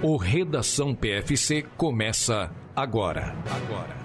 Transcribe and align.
O 0.00 0.16
Redação 0.16 0.94
PFC 0.94 1.64
começa 1.76 2.54
agora. 2.76 3.34
Agora. 3.50 3.98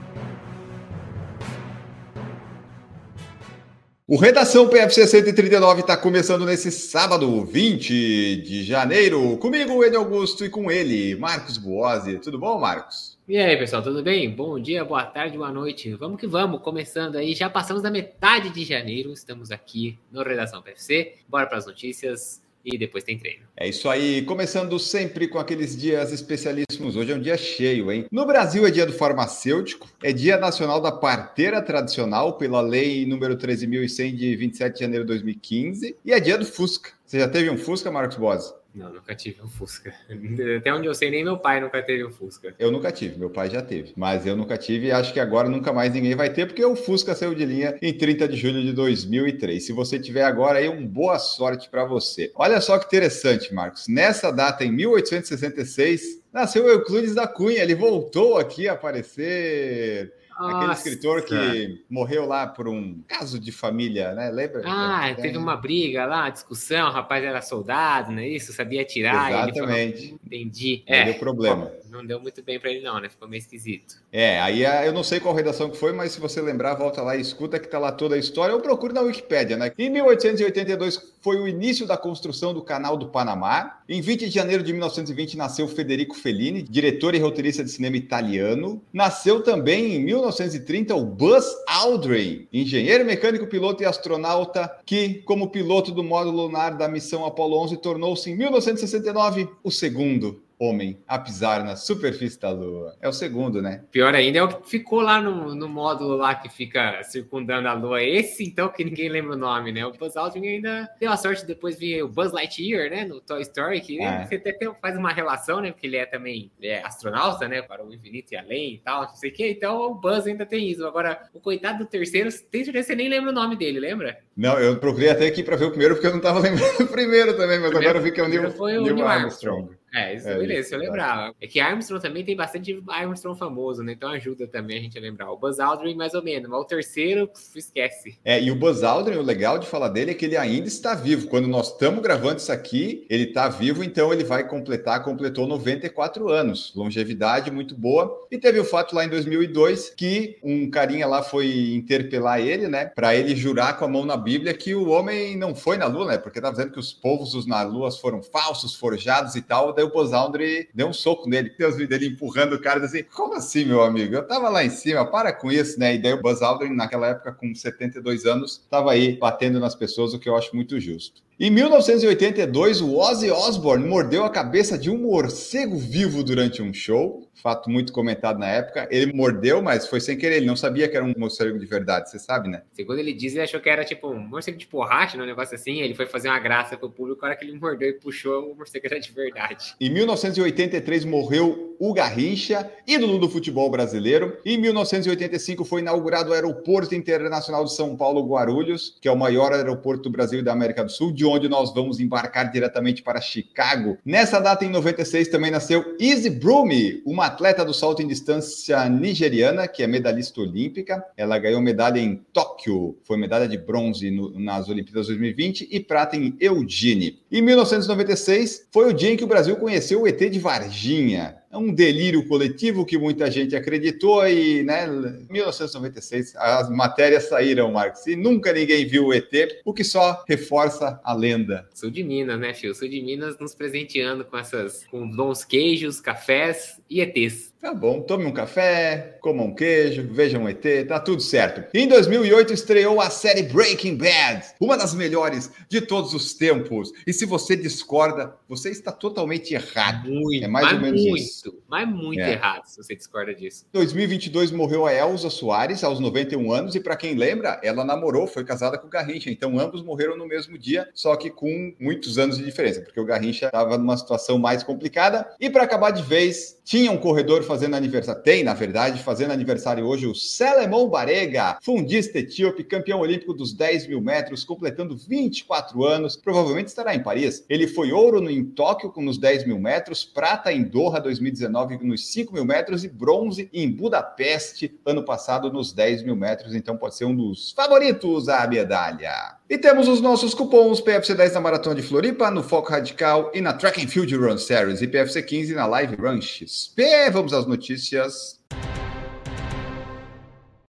O 4.08 4.17
Redação 4.17 4.67
PFC 4.67 5.06
139 5.06 5.81
está 5.81 5.96
começando 5.96 6.47
nesse 6.47 6.71
sábado, 6.71 7.46
20 7.46 8.37
de 8.37 8.63
janeiro. 8.63 9.37
Comigo, 9.37 9.83
Enio 9.83 9.99
Augusto, 9.99 10.44
e 10.44 10.49
com 10.49 10.71
ele, 10.71 11.15
Marcos 11.15 11.60
Buozzi. 11.60 12.17
Tudo 12.17 12.39
bom, 12.39 12.60
Marcos? 12.60 13.19
E 13.28 13.37
aí, 13.37 13.55
pessoal, 13.55 13.83
tudo 13.83 14.01
bem? 14.01 14.31
Bom 14.31 14.60
dia, 14.60 14.83
boa 14.83 15.05
tarde, 15.05 15.37
boa 15.37 15.51
noite. 15.51 15.94
Vamos 15.94 16.20
que 16.20 16.25
vamos, 16.25 16.63
começando 16.63 17.17
aí. 17.17 17.35
Já 17.35 17.52
passamos 17.52 17.84
da 17.84 17.91
metade 17.91 18.49
de 18.49 18.66
janeiro, 18.66 19.13
estamos 19.13 19.52
aqui 19.52 19.99
no 20.12 20.23
Redação 20.23 20.59
PFC. 20.59 21.18
Bora 21.30 21.46
para 21.46 21.60
as 21.60 21.68
notícias 21.68 22.41
e 22.63 22.77
depois 22.77 23.03
tem 23.03 23.17
treino. 23.17 23.44
É 23.55 23.67
isso 23.67 23.90
aí, 23.90 24.22
começando 24.23 24.80
sempre 24.80 25.27
com 25.27 25.38
aqueles 25.38 25.76
dias 25.76 26.12
especialíssimos. 26.12 26.95
Hoje 26.95 27.12
é 27.12 27.16
um 27.16 27.21
dia 27.21 27.38
cheio, 27.38 27.91
hein? 27.91 28.05
No 28.12 28.26
Brasil 28.26 28.66
é 28.66 28.71
dia 28.71 28.85
do 28.85 28.94
farmacêutico, 28.94 29.88
é 30.02 30.13
dia 30.13 30.38
nacional 30.38 30.80
da 30.80 30.91
parteira 30.91 31.62
tradicional 31.62 32.38
pela 32.38 32.62
lei 32.62 33.05
número 33.05 33.35
13.100 33.35 34.16
de 34.16 34.35
27 34.35 34.73
de 34.73 34.80
janeiro 34.80 35.04
de 35.04 35.09
2015 35.09 35.95
e 36.05 36.12
é 36.12 36.20
dia 36.20 36.38
do 36.38 36.45
Fusca. 36.45 36.91
Você 37.13 37.20
já 37.20 37.27
teve 37.27 37.48
um 37.48 37.59
Fusca, 37.59 37.91
Marcos 37.91 38.17
Boas? 38.17 38.55
Não, 38.73 38.91
nunca 38.91 39.13
tive 39.13 39.40
um 39.44 39.48
Fusca. 39.48 39.94
Até 40.58 40.73
onde 40.73 40.88
eu 40.88 40.95
sei, 40.95 41.12
nem 41.12 41.23
meu 41.23 41.38
pai 41.38 41.62
nunca 41.62 41.80
teve 41.84 42.04
um 42.04 42.09
Fusca. 42.09 42.55
Eu 42.58 42.71
nunca 42.71 42.91
tive, 42.91 43.20
meu 43.20 43.30
pai 43.30 43.52
já 43.52 43.62
teve. 43.62 43.94
Mas 43.95 44.26
eu 44.26 44.35
nunca 44.35 44.58
tive 44.58 44.88
e 44.88 44.91
acho 44.91 45.13
que 45.13 45.20
agora 45.20 45.48
nunca 45.48 45.71
mais 45.71 45.94
ninguém 45.94 46.16
vai 46.16 46.34
ter, 46.34 46.48
porque 46.48 46.66
o 46.66 46.76
Fusca 46.76 47.13
saiu 47.13 47.35
de 47.35 47.45
linha 47.45 47.77
em 47.84 47.95
30 47.95 48.27
de 48.27 48.35
julho 48.35 48.63
de 48.63 48.73
2003. 48.73 49.63
Se 49.63 49.71
você 49.71 49.99
tiver 49.99 50.23
agora 50.23 50.57
aí, 50.57 50.68
um 50.68 50.88
boa 50.88 51.20
sorte 51.20 51.70
para 51.70 51.85
você. 51.85 52.31
Olha 52.34 52.59
só 52.59 52.79
que 52.79 52.88
interessante, 52.88 53.54
Marcos. 53.54 53.88
Nessa 53.88 54.32
data, 54.32 54.66
em 54.66 54.71
1866, 54.71 56.20
nasceu 56.34 56.68
Euclides 56.68 57.13
da 57.13 57.27
Cunha. 57.27 57.62
Ele 57.62 57.76
voltou 57.76 58.40
aqui 58.40 58.68
a 58.68 58.73
aparecer 58.73 60.12
nossa. 60.44 60.58
Aquele 60.58 60.74
escritor 60.74 61.22
que 61.24 61.84
morreu 61.90 62.26
lá 62.26 62.48
por 62.48 62.68
um 62.68 63.02
caso 63.08 63.40
de 63.40 63.52
família, 63.52 64.13
né? 64.13 64.30
Lembra? 64.30 64.61
Ah, 64.66 65.09
é. 65.09 65.13
teve 65.16 65.38
uma 65.38 65.55
briga 65.55 66.05
lá, 66.05 66.30
discussão, 66.30 66.88
o 66.88 66.91
rapaz 66.91 67.23
era 67.23 67.41
soldado, 67.41 68.11
não 68.11 68.19
é 68.19 68.27
isso? 68.27 68.53
Sabia 68.53 68.81
atirar. 68.81 69.31
Exatamente. 69.31 70.05
Falou, 70.05 70.19
Entendi. 70.25 70.83
Não 70.88 70.95
é, 70.95 71.05
deu 71.05 71.13
problema. 71.16 71.72
Não 71.89 72.05
deu 72.05 72.19
muito 72.19 72.41
bem 72.41 72.59
para 72.59 72.72
ele 72.72 72.81
não, 72.81 73.00
né? 73.00 73.09
Ficou 73.09 73.27
meio 73.27 73.39
esquisito. 73.39 73.95
É, 74.11 74.39
aí 74.41 74.63
eu 74.85 74.94
não 74.94 75.03
sei 75.03 75.19
qual 75.19 75.33
redação 75.33 75.69
que 75.69 75.77
foi, 75.77 75.94
mas 75.94 76.11
se 76.11 76.19
você 76.19 76.41
lembrar, 76.41 76.73
volta 76.73 77.02
lá 77.02 77.16
e 77.16 77.22
escuta 77.22 77.59
que 77.59 77.67
tá 77.67 77.78
lá 77.78 77.91
toda 77.91 78.16
a 78.16 78.17
história, 78.17 78.55
ou 78.55 78.61
procure 78.61 78.94
na 78.94 79.02
Wikipédia, 79.02 79.57
né? 79.57 79.72
Em 79.78 79.89
1882 79.89 81.13
foi 81.22 81.38
o 81.38 81.47
início 81.47 81.88
da 81.88 81.95
construção 81.95 82.53
do 82.53 82.61
Canal 82.61 82.97
do 82.97 83.07
Panamá. 83.07 83.80
Em 83.88 84.02
20 84.02 84.25
de 84.25 84.31
janeiro 84.31 84.63
de 84.63 84.73
1920 84.73 85.38
nasceu 85.38 85.67
Federico 85.67 86.16
Fellini, 86.16 86.61
diretor 86.61 87.16
e 87.16 87.19
roteirista 87.19 87.63
de 87.63 87.72
cinema 87.72 87.95
italiano. 87.95 88.81
Nasceu 88.91 89.41
também 89.41 89.95
em 89.95 90.03
1930, 90.33 90.95
o 90.95 91.05
Buzz 91.05 91.45
Aldrin, 91.67 92.47
engenheiro 92.51 93.05
mecânico, 93.05 93.47
piloto 93.47 93.83
e 93.83 93.85
astronauta, 93.85 94.71
que, 94.85 95.21
como 95.25 95.49
piloto 95.49 95.91
do 95.91 96.03
módulo 96.03 96.43
lunar 96.43 96.77
da 96.77 96.87
missão 96.87 97.25
Apollo 97.25 97.57
11, 97.61 97.77
tornou-se 97.77 98.29
em 98.29 98.35
1969 98.35 99.47
o 99.63 99.71
segundo 99.71 100.42
homem 100.59 100.97
a 101.07 101.19
pisar 101.19 101.63
na 101.63 101.75
superfície 101.75 102.39
da 102.39 102.49
Lua. 102.49 102.95
É 103.01 103.09
o 103.09 103.13
segundo, 103.13 103.61
né? 103.61 103.83
Pior 103.91 104.13
ainda 104.13 104.39
é 104.39 104.43
o 104.43 104.47
que 104.47 104.69
ficou 104.69 105.01
lá 105.01 105.21
no, 105.21 105.53
no 105.53 105.67
módulo 105.67 106.15
lá 106.15 106.35
que 106.35 106.49
fica 106.49 107.03
circundando 107.03 107.67
a 107.67 107.73
Lua. 107.73 108.01
Esse, 108.01 108.43
então, 108.43 108.69
que 108.69 108.83
ninguém 108.83 109.09
lembra 109.09 109.33
o 109.33 109.37
nome, 109.37 109.71
né? 109.71 109.85
O 109.85 109.91
Buzz 109.91 110.15
Aldrin 110.15 110.47
ainda 110.47 110.89
deu 110.99 111.11
a 111.11 111.17
sorte 111.17 111.41
de 111.41 111.47
depois 111.47 111.77
vir 111.77 112.03
o 112.03 112.07
Buzz 112.07 112.31
Lightyear, 112.31 112.89
né? 112.89 113.05
No 113.05 113.19
Toy 113.19 113.41
Story, 113.41 113.81
que 113.81 114.01
é. 114.01 114.25
você 114.25 114.35
até 114.35 114.57
faz 114.81 114.97
uma 114.97 115.11
relação, 115.11 115.59
né? 115.59 115.71
Porque 115.71 115.87
ele 115.87 115.97
é 115.97 116.05
também 116.05 116.51
é 116.61 116.81
astronauta, 116.83 117.47
né? 117.47 117.61
Para 117.61 117.83
o 117.85 117.94
infinito 117.94 118.33
e 118.33 118.38
além 118.38 118.75
e 118.75 118.79
tal, 118.79 119.03
não 119.03 119.16
sei 119.16 119.29
o 119.31 119.33
quê. 119.33 119.49
Então, 119.49 119.81
o 119.81 119.95
Buzz 119.95 120.28
ainda 120.28 120.45
tem 120.45 120.69
isso. 120.69 120.85
Agora, 120.85 121.29
o 121.33 121.39
coitado 121.39 121.79
do 121.79 121.85
terceiro, 121.85 122.29
tem 122.49 122.63
certeza 122.63 122.83
você 122.83 122.95
nem 122.95 123.09
lembra 123.09 123.31
o 123.31 123.33
nome 123.33 123.55
dele, 123.55 123.79
lembra? 123.79 124.17
Não, 124.35 124.59
eu 124.59 124.78
procurei 124.78 125.09
até 125.09 125.28
aqui 125.28 125.44
para 125.44 125.55
ver 125.55 125.66
o 125.66 125.69
primeiro, 125.69 125.95
porque 125.95 126.07
eu 126.07 126.11
não 126.11 126.17
estava 126.17 126.39
lembrando 126.39 126.81
o 126.81 126.88
primeiro 126.88 127.35
também, 127.35 127.59
mas 127.59 127.69
primeiro, 127.69 127.78
agora 127.78 127.97
eu 127.97 128.03
vi 128.03 128.11
que 128.11 128.19
é 128.19 128.23
o 128.23 128.28
Neil, 128.28 128.41
Neil, 128.44 128.81
Neil 128.81 129.07
Armstrong. 129.07 129.61
Armstrong. 129.61 129.82
É, 129.93 130.15
isso, 130.15 130.27
é, 130.27 130.37
beleza, 130.37 130.61
isso, 130.61 130.75
eu 130.75 130.79
lembrava. 130.79 131.35
É 131.39 131.47
que 131.47 131.59
Armstrong 131.59 132.01
também 132.01 132.23
tem 132.23 132.35
bastante 132.35 132.81
Armstrong 132.87 133.37
famoso, 133.37 133.83
né? 133.83 133.93
Então 133.93 134.09
ajuda 134.09 134.47
também 134.47 134.79
a 134.79 134.81
gente 134.81 134.97
a 134.97 135.01
lembrar. 135.01 135.31
O 135.31 135.37
Buzz 135.37 135.59
Aldrin, 135.59 135.95
mais 135.95 136.13
ou 136.13 136.23
menos, 136.23 136.49
mas 136.49 136.59
o 136.59 136.65
terceiro, 136.65 137.27
puf, 137.27 137.57
esquece. 137.57 138.17
É, 138.23 138.41
e 138.41 138.49
o 138.49 138.55
Buzz 138.55 138.83
Aldrin, 138.83 139.17
o 139.17 139.21
legal 139.21 139.59
de 139.59 139.67
falar 139.67 139.89
dele 139.89 140.11
é 140.11 140.13
que 140.13 140.25
ele 140.25 140.37
ainda 140.37 140.67
está 140.67 140.95
vivo. 140.95 141.27
Quando 141.27 141.47
nós 141.47 141.71
estamos 141.71 142.01
gravando 142.01 142.37
isso 142.37 142.51
aqui, 142.51 143.05
ele 143.09 143.25
está 143.25 143.47
vivo, 143.49 143.83
então 143.83 144.11
ele 144.11 144.23
vai 144.23 144.47
completar, 144.47 145.03
completou 145.03 145.45
94 145.45 146.29
anos. 146.29 146.73
Longevidade 146.75 147.51
muito 147.51 147.75
boa. 147.75 148.27
E 148.31 148.37
teve 148.37 148.59
o 148.59 148.65
fato 148.65 148.95
lá 148.95 149.05
em 149.05 149.09
2002 149.09 149.91
que 149.91 150.37
um 150.41 150.71
carinha 150.71 151.05
lá 151.05 151.21
foi 151.21 151.75
interpelar 151.75 152.39
ele, 152.39 152.67
né? 152.67 152.85
Para 152.85 153.15
ele 153.15 153.35
jurar 153.35 153.77
com 153.77 153.85
a 153.85 153.87
mão 153.87 154.05
na 154.05 154.17
Bíblia 154.17 154.53
que 154.53 154.73
o 154.73 154.89
homem 154.89 155.37
não 155.37 155.53
foi 155.53 155.77
na 155.77 155.85
Lua, 155.85 156.05
né? 156.05 156.17
Porque 156.17 156.41
tá 156.41 156.49
dizendo 156.49 156.71
que 156.71 156.79
os 156.79 156.91
povos 156.91 157.45
na 157.45 157.61
Lua 157.61 157.91
foram 157.91 158.23
falsos, 158.23 158.73
forjados 158.73 159.35
e 159.35 159.41
tal 159.41 159.73
daí 159.73 159.82
o 159.83 159.89
Buzz 159.89 160.13
Aldrin 160.13 160.66
deu 160.73 160.88
um 160.88 160.94
soco 160.94 161.29
nele. 161.29 161.51
Os 161.59 161.75
vídeos 161.75 161.89
dele 161.89 162.07
empurrando 162.07 162.53
o 162.53 162.61
cara 162.61 162.83
assim, 162.83 163.03
como 163.03 163.35
assim, 163.35 163.66
meu 163.66 163.81
amigo? 163.81 164.16
Eu 164.16 164.27
tava 164.27 164.49
lá 164.49 164.63
em 164.63 164.69
cima, 164.69 165.05
para 165.05 165.31
com 165.33 165.51
isso, 165.51 165.79
né? 165.79 165.95
E 165.95 166.01
daí 166.01 166.13
o 166.13 166.21
Buzz 166.21 166.41
Aldrin, 166.41 166.73
naquela 166.73 167.07
época, 167.07 167.31
com 167.33 167.53
72 167.53 168.25
anos, 168.25 168.66
tava 168.69 168.91
aí 168.91 169.17
batendo 169.17 169.59
nas 169.59 169.75
pessoas, 169.75 170.13
o 170.13 170.19
que 170.19 170.29
eu 170.29 170.35
acho 170.35 170.55
muito 170.55 170.79
justo. 170.79 171.22
Em 171.43 171.49
1982, 171.49 172.79
o 172.79 172.95
Ozzy 172.95 173.29
Osbourne 173.29 173.85
mordeu 173.85 174.23
a 174.23 174.29
cabeça 174.29 174.77
de 174.77 174.89
um 174.89 174.97
morcego 174.97 175.77
vivo 175.77 176.23
durante 176.23 176.61
um 176.61 176.73
show. 176.73 177.27
Fato 177.33 177.69
muito 177.69 177.91
comentado 177.91 178.39
na 178.39 178.47
época. 178.47 178.87
Ele 178.89 179.11
mordeu, 179.11 179.61
mas 179.61 179.85
foi 179.85 179.99
sem 179.99 180.17
querer. 180.17 180.37
Ele 180.37 180.45
não 180.45 180.55
sabia 180.55 180.87
que 180.87 180.95
era 180.95 181.03
um 181.03 181.13
morcego 181.17 181.59
de 181.59 181.65
verdade, 181.65 182.09
você 182.09 182.17
sabe, 182.17 182.47
né? 182.47 182.61
Segundo 182.71 182.97
ele 182.97 183.11
diz, 183.11 183.33
ele 183.33 183.41
achou 183.41 183.59
que 183.59 183.69
era 183.69 183.83
tipo 183.83 184.07
um 184.07 184.19
morcego 184.19 184.57
de 184.57 184.65
borracha, 184.65 185.17
um 185.17 185.25
negócio 185.25 185.53
assim. 185.53 185.81
Ele 185.81 185.93
foi 185.93 186.05
fazer 186.05 186.29
uma 186.29 186.39
graça 186.39 186.77
pro 186.77 186.89
público. 186.89 187.25
A 187.25 187.27
hora 187.27 187.37
que 187.37 187.43
ele 187.43 187.59
mordeu 187.59 187.89
e 187.89 187.93
puxou, 187.93 188.53
o 188.53 188.55
morcego 188.55 188.85
era 188.85 188.97
de 188.97 189.11
verdade. 189.11 189.75
Em 189.81 189.89
1983 189.89 191.03
morreu 191.03 191.75
o 191.77 191.93
Garrincha, 191.93 192.71
ídolo 192.87 193.17
do 193.17 193.27
futebol 193.27 193.69
brasileiro. 193.69 194.37
Em 194.45 194.57
1985 194.57 195.65
foi 195.65 195.81
inaugurado 195.81 196.29
o 196.29 196.33
Aeroporto 196.33 196.95
Internacional 196.95 197.65
de 197.65 197.73
São 197.73 197.97
Paulo 197.97 198.25
Guarulhos, 198.25 198.97
que 199.01 199.09
é 199.09 199.11
o 199.11 199.17
maior 199.17 199.51
aeroporto 199.51 200.03
do 200.03 200.09
Brasil 200.09 200.39
e 200.39 200.43
da 200.43 200.53
América 200.53 200.81
do 200.81 200.89
Sul, 200.89 201.11
de 201.11 201.25
onde 201.33 201.49
nós 201.49 201.73
vamos 201.73 201.99
embarcar 201.99 202.51
diretamente 202.51 203.01
para 203.01 203.19
Chicago. 203.19 203.97
Nessa 204.05 204.39
data, 204.39 204.63
em 204.63 204.69
96, 204.69 205.27
também 205.27 205.51
nasceu 205.51 205.95
Izzy 205.99 206.29
Brumi, 206.29 207.01
uma 207.05 207.25
atleta 207.25 207.66
do 207.66 207.73
salto 207.73 208.01
em 208.01 208.07
distância 208.07 208.88
nigeriana, 208.88 209.67
que 209.67 209.83
é 209.83 209.88
medalhista 209.88 210.41
olímpica. 210.41 211.03
Ela 211.17 211.38
ganhou 211.39 211.61
medalha 211.61 211.99
em 211.99 212.16
Tóquio, 212.31 212.97
foi 213.03 213.17
medalha 213.17 213.47
de 213.47 213.57
bronze 213.57 214.11
no, 214.11 214.39
nas 214.39 214.69
Olimpíadas 214.69 215.07
2020 215.07 215.67
e 215.72 215.79
prata 215.79 216.16
em 216.16 216.35
Eugene. 216.39 217.19
Em 217.31 217.41
1996, 217.41 218.67
foi 218.72 218.89
o 218.89 218.93
dia 218.93 219.11
em 219.11 219.17
que 219.17 219.23
o 219.23 219.27
Brasil 219.27 219.55
conheceu 219.55 220.01
o 220.01 220.07
ET 220.07 220.19
de 220.19 220.39
Varginha 220.39 221.42
um 221.53 221.74
delírio 221.74 222.28
coletivo 222.28 222.86
que 222.86 222.97
muita 222.97 223.30
gente 223.30 223.56
acreditou 223.56 224.28
e, 224.28 224.64
né, 224.64 224.88
1996 225.30 226.36
as 226.36 226.69
matérias 226.69 227.30
saíram, 227.30 227.72
Marcos, 227.72 228.06
e 228.08 228.16
nunca 228.16 228.52
ninguém 228.52 228.86
viu 228.86 229.08
o 229.08 229.14
ET, 229.14 229.31
o 229.64 229.74
que 229.74 229.84
só 229.84 230.24
reforça 230.28 231.00
a 231.03 231.14
lenda. 231.14 231.68
Sou 231.74 231.90
de 231.90 232.03
Minas, 232.03 232.40
né, 232.40 232.53
Fio? 232.53 232.74
Sou 232.74 232.88
de 232.88 233.02
Minas 233.02 233.38
nos 233.40 233.53
presenteando 233.53 234.25
com 234.25 234.38
essas, 234.38 234.86
com 234.88 235.09
bons 235.09 235.44
queijos, 235.46 236.02
cafés 236.02 236.80
e 236.90 237.02
ETs. 237.02 237.53
Tá 237.63 237.74
bom, 237.74 238.01
tome 238.01 238.25
um 238.25 238.34
café, 238.34 239.18
coma 239.22 239.41
um 239.41 239.56
queijo, 239.56 240.06
veja 240.12 240.38
um 240.38 240.50
ET, 240.50 240.85
tá 240.85 241.00
tudo 241.00 241.22
certo. 241.22 241.63
Em 241.74 241.88
2008 241.88 242.51
estreou 242.51 243.00
a 243.00 243.09
série 243.09 243.44
Breaking 243.44 243.96
Bad, 243.96 244.44
uma 244.59 244.76
das 244.76 244.93
melhores 244.93 245.49
de 245.70 245.79
todos 245.79 246.14
os 246.14 246.34
tempos. 246.34 246.91
E 247.08 247.14
se 247.14 247.26
você 247.26 247.55
discorda, 247.55 248.35
você 248.49 248.70
está 248.70 248.91
totalmente 248.91 249.53
errado. 249.53 250.09
Muito, 250.09 250.43
é 250.43 250.47
mais 250.49 250.73
ou 250.73 250.79
menos 250.82 251.02
muito, 251.02 251.17
isso. 251.17 251.62
Mas 251.73 251.90
muito 251.90 252.22
é. 252.22 252.34
errado 252.34 252.67
se 252.67 252.78
você 252.78 252.96
discorda 252.96 253.34
disso. 253.34 253.66
Em 253.73 253.79
2022 253.79 254.52
morreu 254.52 254.85
a 254.85 254.93
Elza 254.93 255.31
Soares 255.31 255.84
aos 255.84 255.99
91 255.99 256.52
anos 256.52 256.75
e 256.75 256.80
para 256.80 256.96
quem 256.96 257.16
lembra, 257.16 257.60
ela 257.64 257.84
namorou, 257.84 258.28
foi 258.28 258.44
casada 258.44 258.78
com 258.78 258.86
o 258.86 258.90
Garrincha. 258.92 259.31
Então 259.31 259.58
ambos 259.58 259.81
morreram 259.81 260.16
no 260.16 260.28
mesmo 260.28 260.56
dia, 260.56 260.88
só 260.94 261.16
que 261.16 261.31
com 261.31 261.74
muitos 261.80 262.20
anos 262.20 262.38
de 262.38 262.46
diferença, 262.46 262.81
porque 262.81 263.00
o 263.00 263.06
Garrincha 263.06 263.48
estava 263.48 263.75
numa 263.75 263.98
situação 263.98 264.38
mais 264.38 264.62
complicada. 264.62 265.28
E 265.40 265.50
para 265.50 265.64
acabar 265.64 265.90
de 265.90 266.04
vez, 266.04 266.60
tinha 266.64 266.92
um 266.92 266.98
corredor 266.98 267.42
fazendo 267.42 267.75
aniversário, 267.75 268.22
tem, 268.22 268.44
na 268.44 268.54
verdade, 268.54 269.02
fazendo 269.02 269.31
aniversário 269.31 269.84
hoje 269.84 270.06
o 270.06 270.14
Selemon 270.14 270.88
Barega, 270.88 271.58
fundista 271.60 272.20
etíope, 272.20 272.64
campeão 272.64 273.00
olímpico 273.00 273.34
dos 273.34 273.52
10 273.52 273.88
mil 273.88 274.00
metros, 274.00 274.44
completando 274.44 274.96
24 274.96 275.84
anos, 275.84 276.16
provavelmente 276.16 276.68
estará 276.68 276.94
em 276.94 277.02
Paris. 277.02 277.44
Ele 277.50 277.66
foi 277.66 277.92
ouro 277.92 278.22
no, 278.22 278.30
em 278.30 278.46
Tóquio 278.46 278.94
nos 278.98 279.18
10 279.18 279.48
mil 279.48 279.58
metros, 279.58 280.06
prata 280.06 280.54
em 280.54 280.62
Doha 280.62 281.02
2019 281.02 281.62
2019 281.63 281.86
nos 281.86 282.07
5 282.07 282.33
mil 282.33 282.45
metros 282.45 282.83
e 282.83 282.89
bronze 282.89 283.50
em 283.54 283.69
Budapeste 283.69 284.80
ano 284.86 285.04
passado 285.04 285.51
nos 285.51 285.74
10 285.74 286.04
mil 286.04 286.15
metros. 286.15 286.54
Então 286.56 286.77
pode 286.77 286.95
ser 286.95 287.06
um 287.06 287.15
dos 287.15 287.51
favoritos 287.51 288.30
à 288.30 288.45
medalha. 288.48 289.38
E 289.50 289.57
temos 289.57 289.88
os 289.88 290.01
nossos 290.01 290.33
cupons 290.33 290.81
PFC 290.81 291.15
10 291.15 291.33
na 291.33 291.42
Maratona 291.42 291.75
de 291.75 291.81
Floripa, 291.81 292.30
no 292.31 292.44
Foco 292.44 292.71
Radical 292.71 293.31
e 293.33 293.42
na 293.42 293.54
Track 293.54 293.83
and 293.83 293.88
Field 293.88 294.15
Run 294.15 294.38
Series 294.38 294.81
e 294.81 294.88
PFC 294.88 295.21
15 295.21 295.54
na 295.54 295.65
Live 295.65 295.95
Run 295.95 296.21
XP. 296.21 297.10
Vamos 297.12 297.33
às 297.33 297.45
notícias. 297.45 298.39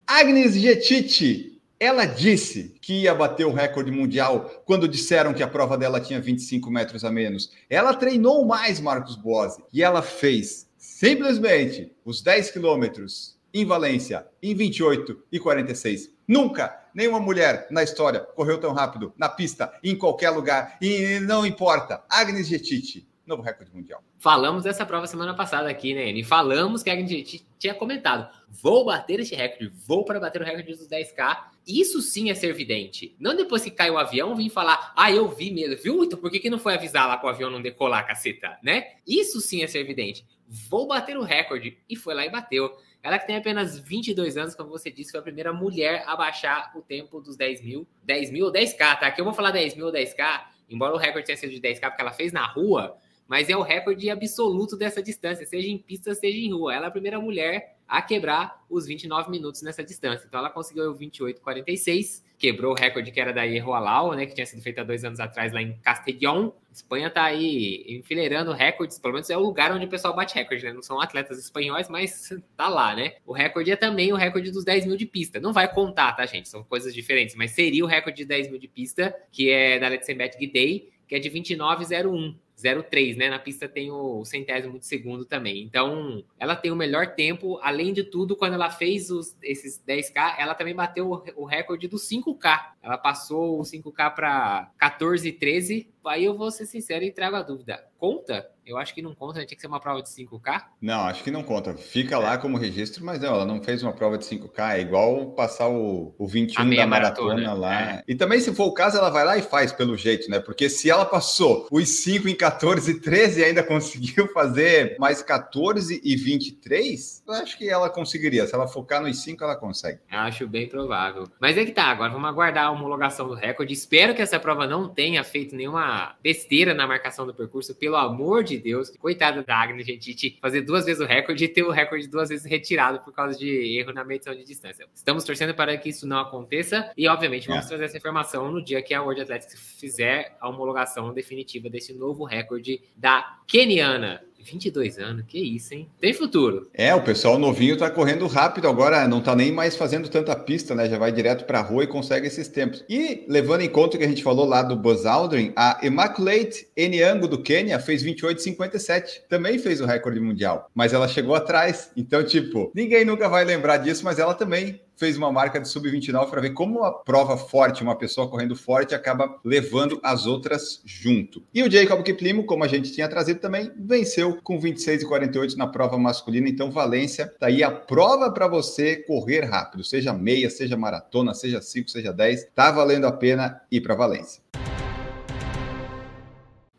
Agnes 0.06 0.55
Getiti, 0.55 1.55
ela 1.81 2.05
disse 2.05 2.75
que 2.81 3.02
ia 3.02 3.14
bater 3.14 3.46
o 3.46 3.52
recorde 3.52 3.91
mundial 3.91 4.62
quando 4.64 4.88
disseram 4.88 5.35
que 5.35 5.43
a 5.43 5.49
prova 5.49 5.76
dela 5.76 6.00
tinha 6.00 6.20
25 6.20 6.70
metros 6.70 7.05
a 7.05 7.11
menos. 7.11 7.50
Ela 7.69 7.94
treinou 7.94 8.44
mais, 8.46 8.81
Marcos 8.81 9.17
Boazzi, 9.17 9.62
e 9.73 9.82
ela 9.82 10.00
fez 10.00 10.67
simplesmente 10.94 11.93
os 12.05 12.23
10 12.23 12.52
quilômetros 12.52 13.37
em 13.52 13.64
Valência 13.64 14.29
em 14.41 14.55
28 14.55 15.25
e 15.32 15.41
46. 15.41 16.14
Nunca 16.26 16.88
nenhuma 16.94 17.19
mulher 17.19 17.67
na 17.69 17.82
história 17.82 18.20
correu 18.20 18.61
tão 18.61 18.73
rápido 18.73 19.12
na 19.19 19.29
pista, 19.29 19.73
em 19.82 19.99
qualquer 19.99 20.31
lugar, 20.31 20.76
e 20.81 21.19
não 21.19 21.44
importa. 21.44 22.05
Agnes 22.08 22.46
Getiti, 22.46 23.08
novo 23.26 23.43
recorde 23.43 23.75
mundial. 23.75 24.05
Falamos 24.20 24.62
dessa 24.62 24.87
prova 24.87 25.08
semana 25.08 25.35
passada 25.35 25.69
aqui, 25.69 25.94
né? 25.94 26.11
E 26.12 26.23
falamos 26.23 26.82
que 26.85 26.91
a 26.91 26.96
gente 26.96 27.44
tinha 27.58 27.75
comentado: 27.75 28.32
vou 28.49 28.85
bater 28.85 29.19
este 29.19 29.35
recorde, 29.35 29.73
vou 29.87 30.05
para 30.05 30.20
bater 30.20 30.43
o 30.43 30.44
recorde 30.44 30.70
dos 30.75 30.88
10K. 30.88 31.38
Isso 31.67 32.00
sim 32.00 32.31
é 32.31 32.35
ser 32.35 32.52
vidente. 32.52 33.17
Não 33.19 33.35
depois 33.35 33.62
que 33.62 33.70
cai 33.70 33.91
o 33.91 33.99
avião 33.99 34.37
vir 34.37 34.49
falar: 34.49 34.93
ah, 34.96 35.11
eu 35.11 35.29
vi 35.29 35.50
mesmo, 35.50 35.76
viu? 35.82 36.05
Então 36.05 36.19
por 36.19 36.31
que, 36.31 36.38
que 36.38 36.49
não 36.49 36.58
foi 36.58 36.75
avisar 36.75 37.08
lá 37.08 37.17
para 37.17 37.26
o 37.26 37.31
avião 37.31 37.50
não 37.50 37.61
decolar, 37.61 38.06
caceta, 38.06 38.58
né? 38.62 38.93
Isso 39.06 39.41
sim 39.41 39.62
é 39.62 39.67
ser 39.67 39.85
vidente. 39.85 40.25
Vou 40.46 40.87
bater 40.87 41.17
o 41.17 41.23
recorde. 41.23 41.79
E 41.88 41.96
foi 41.96 42.14
lá 42.14 42.25
e 42.25 42.31
bateu. 42.31 42.76
Ela 43.02 43.19
que 43.19 43.26
tem 43.26 43.37
apenas 43.37 43.79
22 43.79 44.37
anos, 44.37 44.55
como 44.55 44.70
você 44.70 44.91
disse, 44.91 45.11
foi 45.11 45.20
a 45.20 45.23
primeira 45.23 45.52
mulher 45.52 46.05
a 46.06 46.17
baixar 46.17 46.73
o 46.75 46.81
tempo 46.81 47.20
dos 47.20 47.37
10 47.37 47.62
mil. 47.62 47.87
10 48.02 48.31
mil 48.31 48.46
ou 48.46 48.52
10K, 48.52 48.79
tá? 48.79 49.06
Aqui 49.06 49.20
eu 49.20 49.25
vou 49.26 49.35
falar 49.35 49.50
10 49.50 49.76
mil 49.76 49.87
ou 49.87 49.93
10K, 49.93 50.46
embora 50.70 50.94
o 50.94 50.99
recorde 50.99 51.26
tenha 51.26 51.37
sido 51.37 51.50
de 51.50 51.61
10K, 51.61 51.91
porque 51.91 52.00
ela 52.00 52.12
fez 52.12 52.32
na 52.32 52.46
rua, 52.46 52.96
mas 53.29 53.50
é 53.50 53.56
o 53.56 53.62
recorde 53.62 54.08
absoluto 54.08 54.76
dessa 54.76 55.02
distância, 55.02 55.44
seja 55.44 55.69
em 55.69 55.76
pista, 55.76 56.14
seja 56.14 56.38
em 56.38 56.52
rua. 56.52 56.75
Ela 56.75 56.87
é 56.87 56.88
a 56.88 56.93
primeira 56.93 57.20
mulher 57.20 57.74
a 57.89 58.03
quebrar 58.03 58.65
os 58.69 58.87
29 58.87 59.31
minutos 59.31 59.63
nessa 59.63 59.85
distância. 59.85 60.27
Então 60.27 60.41
ela 60.41 60.51
conseguiu 60.51 60.91
o 60.91 60.95
28,46, 60.95 62.23
quebrou 62.39 62.73
o 62.73 62.75
recorde 62.75 63.11
que 63.11 63.21
era 63.21 63.33
da 63.33 63.43
Ierroalau, 63.43 64.15
né, 64.15 64.27
que 64.27 64.35
tinha 64.35 64.47
sido 64.47 64.63
feito 64.63 64.81
há 64.81 64.85
dois 64.85 65.05
anos 65.05 65.21
atrás 65.21 65.53
lá 65.53 65.63
em 65.63 65.77
Castellón. 65.79 66.51
Espanha 66.73 67.09
tá 67.09 67.25
aí 67.25 67.85
enfileirando 67.89 68.53
recordes, 68.53 68.99
pelo 68.99 69.15
menos 69.15 69.31
é 69.31 69.37
o 69.37 69.41
lugar 69.41 69.73
onde 69.73 69.85
o 69.85 69.89
pessoal 69.89 70.15
bate 70.15 70.35
recorde, 70.35 70.65
né? 70.65 70.73
Não 70.73 70.83
são 70.83 71.01
atletas 71.01 71.39
espanhóis, 71.39 71.89
mas 71.89 72.31
tá 72.57 72.69
lá, 72.69 72.97
né? 72.97 73.15
O 73.25 73.33
recorde 73.33 73.71
é 73.71 73.77
também 73.77 74.13
o 74.13 74.17
recorde 74.17 74.51
dos 74.51 74.65
10 74.65 74.87
mil 74.87 74.97
de 74.97 75.07
pista. 75.07 75.39
Não 75.39 75.53
vai 75.53 75.73
contar, 75.73 76.13
tá, 76.15 76.27
gente? 76.27 76.49
São 76.49 76.65
coisas 76.65 76.93
diferentes, 76.93 77.37
mas 77.37 77.53
seria 77.53 77.85
o 77.85 77.87
recorde 77.87 78.19
de 78.19 78.25
10 78.25 78.51
mil 78.51 78.59
de 78.59 78.67
pista, 78.67 79.15
que 79.31 79.51
é 79.51 79.79
da 79.79 79.87
Letzenbet 79.87 80.37
Gidey, 80.37 80.93
que 81.07 81.15
é 81.15 81.19
de 81.21 81.31
29,01. 81.31 82.35
0,3, 82.65 83.17
né? 83.17 83.29
Na 83.29 83.39
pista 83.39 83.69
tem 83.69 83.91
o 83.91 84.25
centésimo 84.25 84.79
de 84.79 84.87
segundo 84.87 85.25
também. 85.25 85.63
Então, 85.63 86.25
ela 86.39 86.57
tem 86.57 86.71
o 86.71 86.77
melhor 86.77 87.15
tempo. 87.15 87.59
Além 87.63 87.93
de 87.93 88.03
tudo, 88.03 88.35
quando 88.35 88.55
ela 88.55 88.71
fez 88.71 89.11
os, 89.11 89.37
esses 89.43 89.83
10K, 89.87 90.37
ela 90.39 90.55
também 90.55 90.75
bateu 90.75 91.11
o, 91.37 91.45
recorde 91.45 91.87
do 91.87 91.97
5K. 91.97 92.73
Ela 92.83 92.97
passou 92.97 93.61
o 93.61 93.63
5K 93.63 94.15
para 94.15 94.71
14,13 94.81 95.89
aí 96.07 96.25
eu 96.25 96.37
vou 96.37 96.51
ser 96.51 96.67
sincero 96.67 97.05
e 97.05 97.11
trago 97.11 97.37
a 97.37 97.43
dúvida. 97.43 97.85
Conta? 97.99 98.51
Eu 98.67 98.79
acho 98.79 98.95
que 98.95 99.03
não 99.03 99.15
conta, 99.15 99.39
né? 99.39 99.45
tinha 99.45 99.57
que 99.57 99.61
ser 99.61 99.67
uma 99.67 99.81
prova 99.81 100.03
de 100.03 100.09
5K. 100.09 100.63
Não, 100.81 101.03
acho 101.03 101.23
que 101.23 101.31
não 101.31 101.43
conta. 101.43 101.75
Fica 101.75 102.19
lá 102.19 102.39
como 102.39 102.57
registro, 102.57 103.05
mas 103.05 103.21
não, 103.21 103.35
ela 103.35 103.45
não 103.45 103.63
fez 103.63 103.83
uma 103.83 103.93
prova 103.93 104.17
de 104.17 104.25
5K. 104.25 104.77
É 104.77 104.81
igual 104.81 105.33
passar 105.33 105.69
o, 105.69 106.15
o 106.19 106.27
21 106.27 106.71
da 106.71 106.87
maratona, 106.87 107.35
maratona 107.35 107.53
lá. 107.53 107.83
É. 107.83 108.05
E 108.09 108.15
também, 108.15 108.41
se 108.41 108.55
for 108.55 108.65
o 108.65 108.73
caso, 108.73 108.97
ela 108.97 109.11
vai 109.11 109.25
lá 109.25 109.37
e 109.37 109.43
faz 109.43 109.73
pelo 109.73 109.97
jeito, 109.97 110.31
né? 110.31 110.41
Porque 110.41 110.71
se 110.71 110.91
ela 110.91 111.05
passou 111.05 111.69
os 111.71 111.89
5 111.89 112.29
em 112.29 112.35
14 112.35 112.91
e 112.91 113.01
13 113.01 113.41
e 113.41 113.45
ainda 113.45 113.63
conseguiu 113.65 114.29
fazer 114.29 114.97
mais 114.99 115.23
14 115.23 116.01
e 116.03 116.17
23, 116.17 117.23
eu 117.27 117.35
acho 117.35 117.59
que 117.59 117.69
ela 117.69 117.91
conseguiria. 117.91 118.47
Se 118.47 118.55
ela 118.55 118.67
focar 118.67 119.03
nos 119.03 119.23
5, 119.23 119.45
ela 119.45 119.57
consegue. 119.57 120.01
Acho 120.11 120.47
bem 120.47 120.69
provável. 120.69 121.25
Mas 121.39 121.59
é 121.59 121.65
que 121.65 121.73
tá, 121.73 121.85
agora 121.85 122.11
vamos 122.11 122.29
aguardar 122.29 122.67
a 122.67 122.71
homologação 122.71 123.29
do 123.29 123.35
recorde. 123.35 123.75
Espero 123.75 124.15
que 124.15 124.23
essa 124.23 124.41
prova 124.41 124.67
não 124.67 124.89
tenha 124.89 125.23
feito 125.23 125.55
nenhuma 125.55 126.15
besteira 126.23 126.73
na 126.73 126.87
marcação 126.87 127.27
do 127.27 127.35
percurso, 127.35 127.75
pelo 127.75 127.97
amor 127.97 128.43
de 128.43 128.54
Deus. 128.59 128.91
Coitada 128.99 129.43
da 129.43 129.56
Agnes, 129.56 129.87
gente, 129.87 130.39
fazer 130.41 130.62
duas 130.62 130.85
vezes 130.85 131.01
o 131.01 131.06
recorde 131.06 131.45
e 131.45 131.49
ter 131.49 131.62
o 131.62 131.71
recorde 131.71 132.06
duas 132.09 132.29
vezes 132.29 132.45
retirado 132.45 133.01
por 133.01 133.12
causa 133.12 133.39
de 133.39 133.79
erro 133.79 133.93
na 133.93 134.05
medição 134.05 134.35
de 134.35 134.45
distância. 134.45 134.87
Estamos 134.95 135.25
torcendo 135.25 135.55
para 135.55 135.77
que 135.77 135.89
isso 135.89 136.06
não 136.06 136.19
aconteça 136.19 136.91
e, 136.97 137.09
obviamente, 137.09 137.49
vamos 137.49 137.67
é. 137.67 137.69
trazer 137.69 137.85
essa 137.85 137.97
informação 137.97 138.51
no 138.51 138.62
dia 138.62 138.83
que 138.83 138.95
a 138.95 139.03
World 139.03 139.23
Athletics 139.23 139.77
fizer 139.79 140.37
a 140.41 140.49
homologação 140.49 141.12
definitiva 141.12 141.69
desse 141.69 141.93
novo 141.93 142.25
recorde 142.25 142.81
da 142.97 143.39
Keniana. 143.47 144.23
22 144.44 144.99
anos, 144.99 145.25
que 145.26 145.38
isso, 145.38 145.75
hein? 145.75 145.88
Tem 146.00 146.12
futuro. 146.12 146.69
É, 146.75 146.94
o 146.94 147.02
pessoal 147.02 147.38
novinho 147.38 147.76
tá 147.76 147.91
correndo 147.91 148.26
rápido 148.26 148.69
agora, 148.69 149.08
não 149.08 149.20
tá 149.20 149.35
nem 149.35 149.50
mais 149.50 149.76
fazendo 149.76 150.08
tanta 150.08 150.37
pista, 150.37 150.75
né? 150.75 150.88
Já 150.88 150.99
vai 150.99 151.12
direto 151.12 151.44
pra 151.44 151.61
rua 151.61 151.85
e 151.85 151.88
consegue 151.88 152.26
esses 152.26 152.49
tempos. 152.49 152.85
E, 152.88 153.25
levando 153.29 153.62
em 153.62 153.69
conta 153.69 153.96
o 153.96 153.99
que 153.99 154.05
a 154.05 154.08
gente 154.08 154.23
falou 154.23 154.46
lá 154.46 154.62
do 154.62 154.76
Buzz 154.76 155.06
Aldrin, 155.06 155.52
a 155.56 155.81
Immaculate 155.82 156.69
Eniango 156.76 157.26
do 157.26 157.43
Quênia 157.43 157.79
fez 157.79 158.05
28,57. 158.05 159.23
Também 159.29 159.58
fez 159.58 159.81
o 159.81 159.87
recorde 159.87 160.20
mundial, 160.20 160.70
mas 160.75 160.93
ela 160.93 161.08
chegou 161.08 161.35
atrás. 161.35 161.91
Então, 161.96 162.23
tipo, 162.25 162.70
ninguém 162.75 163.05
nunca 163.05 163.29
vai 163.29 163.44
lembrar 163.44 163.79
disso, 163.79 164.05
mas 164.05 164.19
ela 164.19 164.35
também 164.35 164.81
fez 164.96 165.17
uma 165.17 165.32
marca 165.32 165.61
de 165.61 165.69
sub-29 165.69 166.31
para 166.31 166.41
ver 166.41 166.50
como 166.50 166.81
uma 166.81 166.93
prova 166.93 167.37
forte, 167.37 167.82
uma 167.82 167.96
pessoa 167.96 168.29
correndo 168.29 168.56
forte, 168.56 168.94
acaba 168.94 169.38
levando 169.44 170.00
as 170.02 170.26
outras 170.26 170.81
junto. 170.85 171.43
E 171.52 171.62
o 171.62 171.70
Jacob 171.70 172.02
Kiplimo, 172.02 172.44
como 172.44 172.64
a 172.64 172.69
gente 172.69 172.93
tinha 172.93 173.08
trazido 173.08 173.41
também, 173.41 173.73
venceu 173.76 174.38
com 174.43 174.58
26 174.58 175.02
e 175.02 175.06
48 175.06 175.56
na 175.56 175.67
prova 175.67 175.99
masculina. 175.99 176.49
Então, 176.49 176.70
Valência, 176.70 177.32
tá 177.38 177.46
aí 177.46 177.62
a 177.62 177.70
prova 177.70 178.32
para 178.32 178.49
você 178.49 178.96
correr 178.96 179.44
rápido, 179.44 179.85
seja 179.85 180.12
meia, 180.12 180.50
seja 180.50 180.76
maratona, 180.76 181.35
seja 181.35 181.61
5, 181.61 181.91
seja 181.91 182.12
10, 182.12 182.49
tá 182.55 182.70
valendo 182.70 183.06
a 183.06 183.12
pena 183.12 183.61
ir 183.70 183.81
para 183.81 183.94
Valência. 183.94 184.43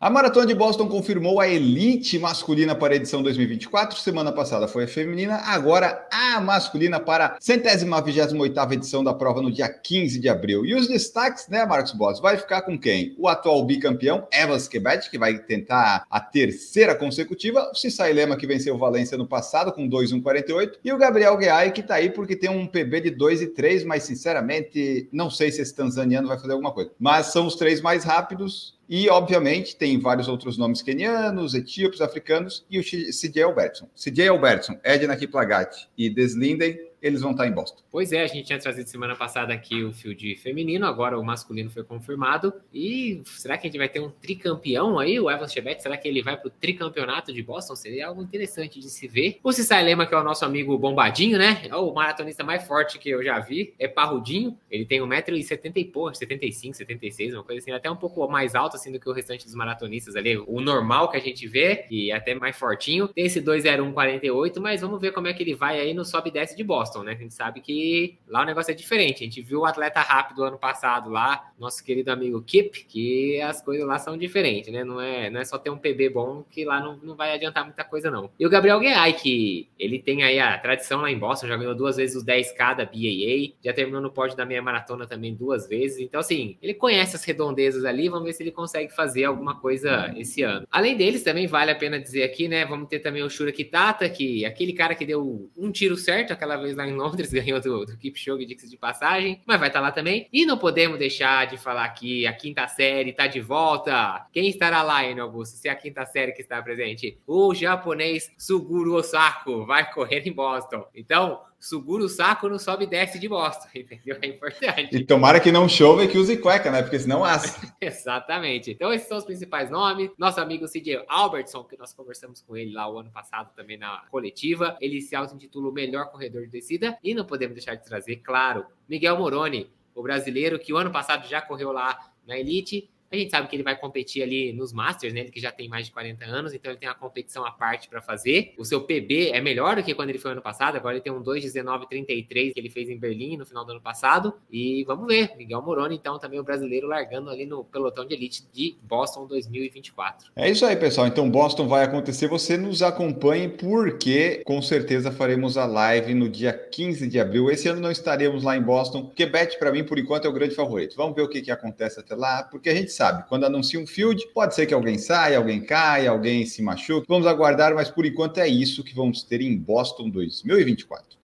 A 0.06 0.10
Maratona 0.12 0.46
de 0.46 0.54
Boston 0.54 0.88
confirmou 0.88 1.40
a 1.40 1.48
elite 1.48 2.20
masculina 2.20 2.76
para 2.76 2.94
a 2.94 2.96
edição 2.96 3.24
2024. 3.24 4.00
Semana 4.00 4.32
passada 4.32 4.68
foi 4.68 4.84
a 4.84 4.88
feminina, 4.88 5.38
agora 5.38 6.08
a 6.12 6.40
masculina 6.40 7.00
para 7.00 7.26
a 7.26 7.38
centésima 7.40 8.00
vigésima 8.04 8.44
oitava 8.44 8.76
edição 8.76 9.04
da 9.04 9.16
prova 9.16 9.42
no 9.42 9.52
dia 9.52 9.68
15 9.68 10.20
de 10.20 10.30
abril. 10.30 10.64
E 10.64 10.76
os 10.76 10.88
destaques, 10.88 11.48
né, 11.48 11.66
Marcos 11.66 11.92
Boss? 11.92 12.20
Vai 12.20 12.38
ficar 12.38 12.62
com 12.62 12.78
quem? 12.78 13.16
O 13.18 13.28
atual 13.28 13.66
bicampeão, 13.66 14.28
Evans 14.32 14.68
Quebet, 14.68 15.10
que 15.10 15.18
vai 15.18 15.40
tentar 15.40 16.06
a 16.08 16.20
terceira 16.20 16.94
consecutiva. 16.94 17.72
O 17.72 17.76
Cissai 17.76 18.14
Lema, 18.14 18.38
que 18.38 18.46
venceu 18.46 18.78
Valência 18.78 19.18
no 19.18 19.26
passado 19.26 19.72
com 19.72 19.88
2,148. 19.88 20.82
E 20.86 20.94
o 20.94 21.00
Gabriel 21.00 21.36
Guiai, 21.36 21.72
que 21.72 21.82
está 21.82 21.96
aí 21.96 22.12
porque 22.12 22.36
tem 22.36 22.52
um 22.52 22.68
PB 22.68 23.02
de 23.02 23.10
2 23.10 23.42
e 23.42 23.48
3, 23.48 23.84
mas 23.84 24.04
sinceramente 24.04 25.10
não 25.12 25.32
sei 25.32 25.52
se 25.52 25.64
esse 25.64 25.74
tanzaniano 25.74 26.28
vai 26.28 26.38
fazer 26.38 26.52
alguma 26.52 26.72
coisa. 26.72 26.92
Mas 27.00 27.34
são 27.34 27.48
os 27.48 27.56
três 27.56 27.82
mais 27.82 28.04
rápidos 28.04 28.75
e, 28.88 29.10
obviamente, 29.10 29.76
tem 29.76 30.00
vários 30.00 30.28
outros 30.28 30.58
nomes 30.58 30.82
quenianos, 30.82 31.54
etíopes, 31.56 32.02
africanos 32.02 32.66
e 32.70 32.80
o 32.80 32.84
CJ 32.84 33.44
Albertson. 33.44 33.88
CJ 33.96 34.30
Albertson, 34.30 34.80
Edna 34.84 35.16
Kiplagat 35.16 35.88
e 35.98 36.10
Deslinden 36.10 36.78
eles 37.02 37.22
vão 37.22 37.32
estar 37.32 37.48
em 37.48 37.52
Boston. 37.52 37.82
Pois 37.92 38.12
é, 38.12 38.24
a 38.24 38.28
gente 38.28 38.46
tinha 38.46 38.60
trazido 38.60 38.90
semana 38.90 39.16
passada 39.16 39.54
aqui 39.54 39.84
o 39.84 39.94
field 39.94 40.36
feminino, 40.38 40.86
agora 40.86 41.20
o 41.20 41.24
masculino 41.24 41.70
foi 41.70 41.84
confirmado. 41.84 42.54
E 42.74 43.22
será 43.26 43.58
que 43.58 43.68
a 43.68 43.70
gente 43.70 43.78
vai 43.78 43.90
ter 43.90 44.00
um 44.00 44.10
tricampeão 44.10 45.00
aí, 45.00 45.20
o 45.20 45.30
Evans 45.30 45.52
Chebet? 45.52 45.82
Será 45.82 45.98
que 45.98 46.08
ele 46.08 46.22
vai 46.22 46.38
para 46.38 46.48
o 46.48 46.52
tricampeonato 46.52 47.34
de 47.34 47.42
Boston? 47.42 47.76
Seria 47.76 48.08
algo 48.08 48.22
interessante 48.22 48.80
de 48.80 48.90
se 48.90 49.08
ver. 49.08 49.40
O 49.44 49.52
Cissai 49.52 49.84
Lema, 49.84 50.06
que 50.06 50.14
é 50.14 50.18
o 50.18 50.24
nosso 50.24 50.46
amigo 50.46 50.78
bombadinho, 50.78 51.38
né? 51.38 51.62
É 51.66 51.76
o 51.76 51.94
maratonista 51.94 52.44
mais 52.44 52.66
forte 52.66 52.98
que 52.98 53.10
eu 53.10 53.24
já 53.24 53.40
vi, 53.40 53.74
é 53.80 53.88
parrudinho. 53.88 54.58
Ele 54.70 54.86
tem 54.86 55.02
1,70m 55.02 55.72
e 55.76 55.86
pouco, 55.86 56.16
75, 56.16 56.76
76, 56.76 57.34
uma 57.34 57.44
coisa 57.44 57.62
assim, 57.62 57.72
até 57.72 57.90
um 57.90 57.96
pouco 57.96 58.28
mais 58.28 58.56
alto 58.56 58.76
assim 58.76 58.92
do 58.92 59.00
que 59.00 59.10
o 59.10 59.14
restante 59.14 59.46
dos 59.46 59.56
maratonistas 59.56 60.16
ali. 60.16 60.38
O 60.38 60.62
normal 60.62 61.10
que 61.10 61.18
a 61.18 61.20
gente 61.20 61.48
vê, 61.48 61.86
e 61.90 62.12
até 62.12 62.36
mais 62.36 62.56
fortinho. 62.56 63.08
Tem 63.08 63.26
esse 63.26 63.42
2,0148, 63.42 64.60
mas 64.60 64.82
vamos 64.82 65.00
ver 65.00 65.12
como 65.12 65.28
é 65.28 65.34
que 65.34 65.44
ele 65.44 65.56
vai 65.56 65.80
aí 65.80 65.94
no 65.94 66.06
sobe 66.06 66.30
e 66.30 66.34
desce 66.34 66.56
de 66.56 66.64
Boston. 66.64 66.85
Boston, 66.86 67.04
né? 67.04 67.14
A 67.14 67.16
gente 67.16 67.34
sabe 67.34 67.62
que 67.62 68.18
lá 68.28 68.44
o 68.44 68.46
negócio 68.46 68.72
é 68.72 68.76
diferente. 68.76 69.24
A 69.24 69.26
gente 69.26 69.42
viu 69.42 69.62
o 69.62 69.66
atleta 69.66 70.00
rápido 70.02 70.44
ano 70.44 70.58
passado 70.58 71.10
lá, 71.10 71.52
nosso 71.60 71.84
querido 71.84 72.12
amigo 72.12 72.42
Kip, 72.42 72.86
que 72.86 73.42
as 73.42 73.62
coisas 73.62 73.86
lá 73.88 73.98
são 73.98 74.16
diferentes, 74.16 74.72
né? 74.72 74.84
Não 74.84 75.02
é, 75.02 75.30
não 75.30 75.40
é 75.40 75.46
só 75.46 75.58
ter 75.58 75.72
um 75.72 75.78
PB 75.78 76.10
bom 76.10 76.44
que 76.50 76.64
lá 76.64 76.80
não, 76.80 76.98
não 76.98 77.16
vai 77.16 77.34
adiantar 77.34 77.66
muita 77.66 77.84
coisa, 77.84 78.12
não. 78.12 78.30
E 78.40 78.46
o 78.46 78.50
Gabriel 78.50 78.80
Guiai, 78.80 79.14
que 79.14 79.68
ele 79.80 80.00
tem 80.00 80.24
aí 80.24 80.40
a 80.40 80.58
tradição 80.58 81.02
lá 81.02 81.10
em 81.10 81.18
Boston, 81.18 81.48
já 81.48 81.58
ganhou 81.58 81.76
duas 81.76 81.98
vezes 81.98 82.16
os 82.16 82.24
10K 82.24 82.76
da 82.76 82.86
BAA, 82.86 83.56
já 83.64 83.74
terminou 83.74 84.02
no 84.02 84.12
pódio 84.12 84.38
da 84.38 84.46
meia 84.46 84.62
maratona 84.62 85.08
também 85.08 85.34
duas 85.34 85.68
vezes. 85.68 86.00
Então, 86.00 86.20
assim, 86.20 86.58
ele 86.62 86.74
conhece 86.74 87.16
as 87.16 87.24
redondezas 87.24 87.84
ali, 87.84 88.10
vamos 88.10 88.26
ver 88.26 88.34
se 88.34 88.44
ele 88.44 88.52
consegue 88.52 88.94
fazer 88.94 89.26
alguma 89.26 89.60
coisa 89.60 90.14
esse 90.16 90.44
ano. 90.44 90.68
Além 90.72 90.96
deles, 90.96 91.24
também 91.24 91.48
vale 91.48 91.72
a 91.72 91.76
pena 91.76 92.00
dizer 92.00 92.24
aqui, 92.24 92.48
né? 92.48 92.66
Vamos 92.66 92.88
ter 92.88 93.00
também 93.00 93.24
o 93.24 93.30
Shura 93.30 93.52
Kitata, 93.52 94.08
que 94.08 94.46
aquele 94.46 94.74
cara 94.74 94.94
que 94.94 95.06
deu 95.06 95.50
um 95.58 95.72
tiro 95.72 95.96
certo 95.98 96.36
aquela 96.36 96.58
vez 96.58 96.75
lá 96.76 96.88
em 96.88 96.94
Londres, 96.94 97.32
ganhou 97.34 97.60
do, 97.60 97.86
do 97.86 97.98
Kipchoge, 97.98 98.46
disse 98.46 98.70
de 98.70 98.78
passagem, 98.78 99.42
mas 99.46 99.60
vai 99.60 99.70
estar 99.70 99.80
tá 99.80 99.86
lá 99.86 99.92
também. 99.92 100.28
E 100.32 100.46
não 100.46 100.58
podemos 100.58 101.00
deixar 101.00 101.48
de 101.48 101.58
falar 101.58 101.88
que 101.90 102.28
a 102.28 102.34
quinta 102.34 102.68
série 102.68 103.12
está 103.12 103.28
de 103.28 103.42
volta. 103.42 104.28
Quem 104.32 104.48
estará 104.48 104.82
lá, 104.82 105.04
hein, 105.04 105.20
Augusto? 105.20 105.58
Se 105.58 105.68
é 105.68 105.72
a 105.72 105.76
quinta 105.76 106.06
série 106.06 106.32
que 106.32 106.42
está 106.42 106.62
presente. 106.62 107.18
O 107.26 107.54
japonês 107.54 108.32
Suguru 108.38 108.96
Osako 108.96 109.66
vai 109.66 109.92
correr 109.92 110.28
em 110.28 110.32
Boston. 110.32 110.86
Então, 110.94 111.42
segura 111.60 112.04
o 112.04 112.10
saco, 112.10 112.48
não 112.48 112.60
sobe 112.60 112.86
e 112.86 112.88
desce 112.88 113.18
de 113.20 113.28
Boston, 113.28 113.68
entendeu? 113.76 114.18
É 114.22 114.28
importante. 114.28 114.96
E 114.96 115.04
tomara 115.04 115.40
que 115.40 115.52
não 115.52 115.68
chova 115.68 116.04
e 116.04 116.08
que 116.08 116.18
use 116.18 116.38
cueca, 116.38 116.72
né? 116.72 116.82
Porque 116.82 117.00
senão 117.00 117.24
assa. 117.24 117.74
Exatamente. 117.82 118.72
Então, 118.72 118.94
esses 118.94 119.08
são 119.08 119.18
os 119.18 119.26
principais 119.26 119.70
nomes. 119.70 120.12
Nosso 120.18 120.40
amigo 120.40 120.68
CJ 120.68 121.06
Albertson, 121.08 121.64
que 121.64 121.78
nós 121.78 121.94
conversamos 121.94 122.42
com 122.42 122.56
ele 122.56 122.74
lá 122.74 122.92
o 122.92 123.00
ano 123.00 123.12
passado 123.12 123.54
também 123.56 123.78
na 123.78 124.04
coletiva. 124.12 124.78
Ele 124.80 125.02
se 125.02 125.16
auto-intitula 125.16 125.70
o 125.70 125.74
melhor 125.74 126.12
corredor 126.12 126.44
de 126.44 126.50
descida. 126.50 126.98
E 127.04 127.14
não 127.14 127.26
podemos 127.26 127.56
deixar 127.56 127.76
de 127.76 127.84
trazer, 127.84 128.18
claro, 128.18 128.66
Miguel 128.88 129.18
Moroni, 129.18 129.72
o 129.94 130.04
brasileiro 130.04 130.60
que 130.60 130.74
o 130.74 130.78
ano 130.78 130.92
passado 130.92 131.28
já 131.28 131.42
correu 131.42 131.72
lá 131.72 131.98
na 132.28 132.38
Elite 132.38 132.90
a 133.12 133.16
gente 133.16 133.32
sabe 133.32 133.48
que 133.48 133.56
ele 133.56 133.64
vai 133.64 133.78
competir 133.78 134.24
ali 134.24 134.52
nos 134.54 134.74
Masters, 134.74 135.14
né? 135.14 135.22
Ele 135.22 135.32
que 135.32 135.40
já 135.40 135.52
tem 135.52 135.68
mais 135.68 135.88
de 135.88 135.94
40 135.94 136.26
anos, 136.26 136.54
então 136.54 136.72
ele 136.72 136.80
tem 136.80 136.90
uma 136.90 136.96
competição 136.96 137.46
à 137.46 137.52
parte 137.52 137.88
para 137.88 138.02
fazer. 138.02 138.54
O 138.58 138.66
seu 138.66 138.82
PB 138.82 139.30
é 139.32 139.42
melhor 139.42 139.76
do 139.76 139.84
que 139.84 139.94
quando 139.94 140.10
ele 140.10 140.20
foi 140.20 140.32
ano 140.32 140.42
passado, 140.42 140.76
agora 140.76 140.96
ele 140.96 141.02
tem 141.02 141.14
um 141.14 141.24
2,19,33 141.24 142.54
que 142.54 142.60
ele 142.60 142.70
fez 142.70 142.90
em 142.90 142.98
Berlim 142.98 143.38
no 143.38 143.46
final 143.46 143.66
do 143.66 143.72
ano 143.72 143.82
passado. 143.82 144.34
E 144.52 144.84
vamos 144.86 145.08
ver, 145.08 145.36
Miguel 145.38 145.62
Moroni, 145.62 145.96
então, 145.96 146.20
também 146.20 146.40
o 146.40 146.44
brasileiro 146.44 146.88
largando 146.88 147.30
ali 147.30 147.46
no 147.46 147.64
pelotão 147.64 148.06
de 148.06 148.14
elite 148.14 148.46
de 148.52 148.78
Boston 148.84 149.28
2024. 149.28 150.32
É 150.36 150.50
isso 150.50 150.66
aí, 150.66 150.76
pessoal. 150.76 151.08
Então, 151.08 151.30
Boston 151.30 151.68
vai 151.68 151.84
acontecer. 151.84 152.28
Você 152.28 152.58
nos 152.58 152.82
acompanhe, 152.82 153.50
porque 153.50 154.42
com 154.46 154.62
certeza 154.62 155.12
faremos 155.12 155.58
a 155.58 155.66
live 155.66 156.14
no 156.14 156.30
dia 156.30 156.54
15 156.54 157.08
de 157.08 157.20
abril. 157.20 157.50
Esse 157.50 157.68
ano 157.68 157.80
não 157.80 157.92
estaremos 157.92 158.44
lá 158.44 158.58
em 158.58 158.62
Boston, 158.62 159.06
porque 159.06 159.26
Bet, 159.26 159.58
para 159.58 159.72
mim, 159.72 159.84
por 159.84 160.00
enquanto, 160.00 160.26
é 160.26 160.30
o 160.30 160.34
grande 160.34 160.56
favorito. 160.56 160.96
Vamos 160.96 161.16
ver 161.16 161.22
o 161.22 161.30
que, 161.30 161.42
que 161.42 161.52
acontece 161.52 162.00
até 162.00 162.16
lá, 162.16 162.44
porque 162.44 162.70
a 162.70 162.76
gente 162.76 162.92
sabe 162.96 163.26
quando 163.28 163.46
anuncia 163.46 163.80
um 163.80 163.86
field, 163.86 164.26
pode 164.34 164.56
ser 164.56 164.66
que 164.66 164.74
alguém 164.74 164.98
saia, 164.98 165.38
alguém 165.38 165.62
caia, 165.62 166.10
alguém 166.10 166.46
se 166.46 166.62
machuque. 166.62 167.06
Vamos 167.08 167.28
aguardar, 167.28 167.76
mas 167.76 167.90
por 167.90 168.06
enquanto 168.06 168.40
é 168.40 168.48
isso 168.48 168.84
que 168.84 168.96
vamos 168.96 169.24
ter 169.24 169.42
em 169.42 169.56
Boston 169.58 170.10
2024. 170.10 171.16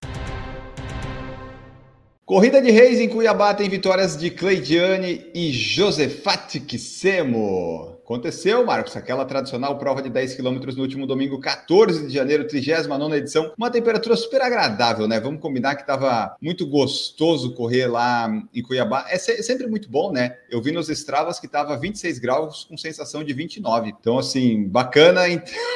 Corrida 2.24 2.62
de 2.62 2.70
Reis 2.70 3.00
em 3.00 3.08
Cuiabá 3.08 3.52
tem 3.52 3.68
vitórias 3.68 4.16
de 4.16 4.30
Cleidiane 4.30 5.26
e 5.34 5.50
Josefat 5.52 6.60
Kissemo. 6.60 7.98
Aconteceu, 8.04 8.66
Marcos, 8.66 8.96
aquela 8.96 9.24
tradicional 9.24 9.78
prova 9.78 10.02
de 10.02 10.10
10 10.10 10.34
quilômetros 10.34 10.74
no 10.74 10.82
último 10.82 11.06
domingo, 11.06 11.38
14 11.38 12.08
de 12.08 12.12
janeiro, 12.12 12.46
39 12.46 13.16
edição. 13.16 13.52
Uma 13.56 13.70
temperatura 13.70 14.16
super 14.16 14.42
agradável, 14.42 15.06
né? 15.06 15.20
Vamos 15.20 15.40
combinar 15.40 15.76
que 15.76 15.82
estava 15.82 16.36
muito 16.42 16.66
gostoso 16.66 17.54
correr 17.54 17.86
lá 17.86 18.28
em 18.52 18.60
Cuiabá. 18.60 19.06
É, 19.08 19.14
é 19.14 19.18
sempre 19.18 19.68
muito 19.68 19.88
bom, 19.88 20.10
né? 20.10 20.36
Eu 20.50 20.60
vi 20.60 20.72
nos 20.72 20.88
Estravas 20.88 21.38
que 21.38 21.46
estava 21.46 21.76
26 21.76 22.18
graus 22.18 22.64
com 22.64 22.76
sensação 22.76 23.22
de 23.22 23.32
29. 23.32 23.94
Então, 24.00 24.18
assim, 24.18 24.68
bacana. 24.68 25.22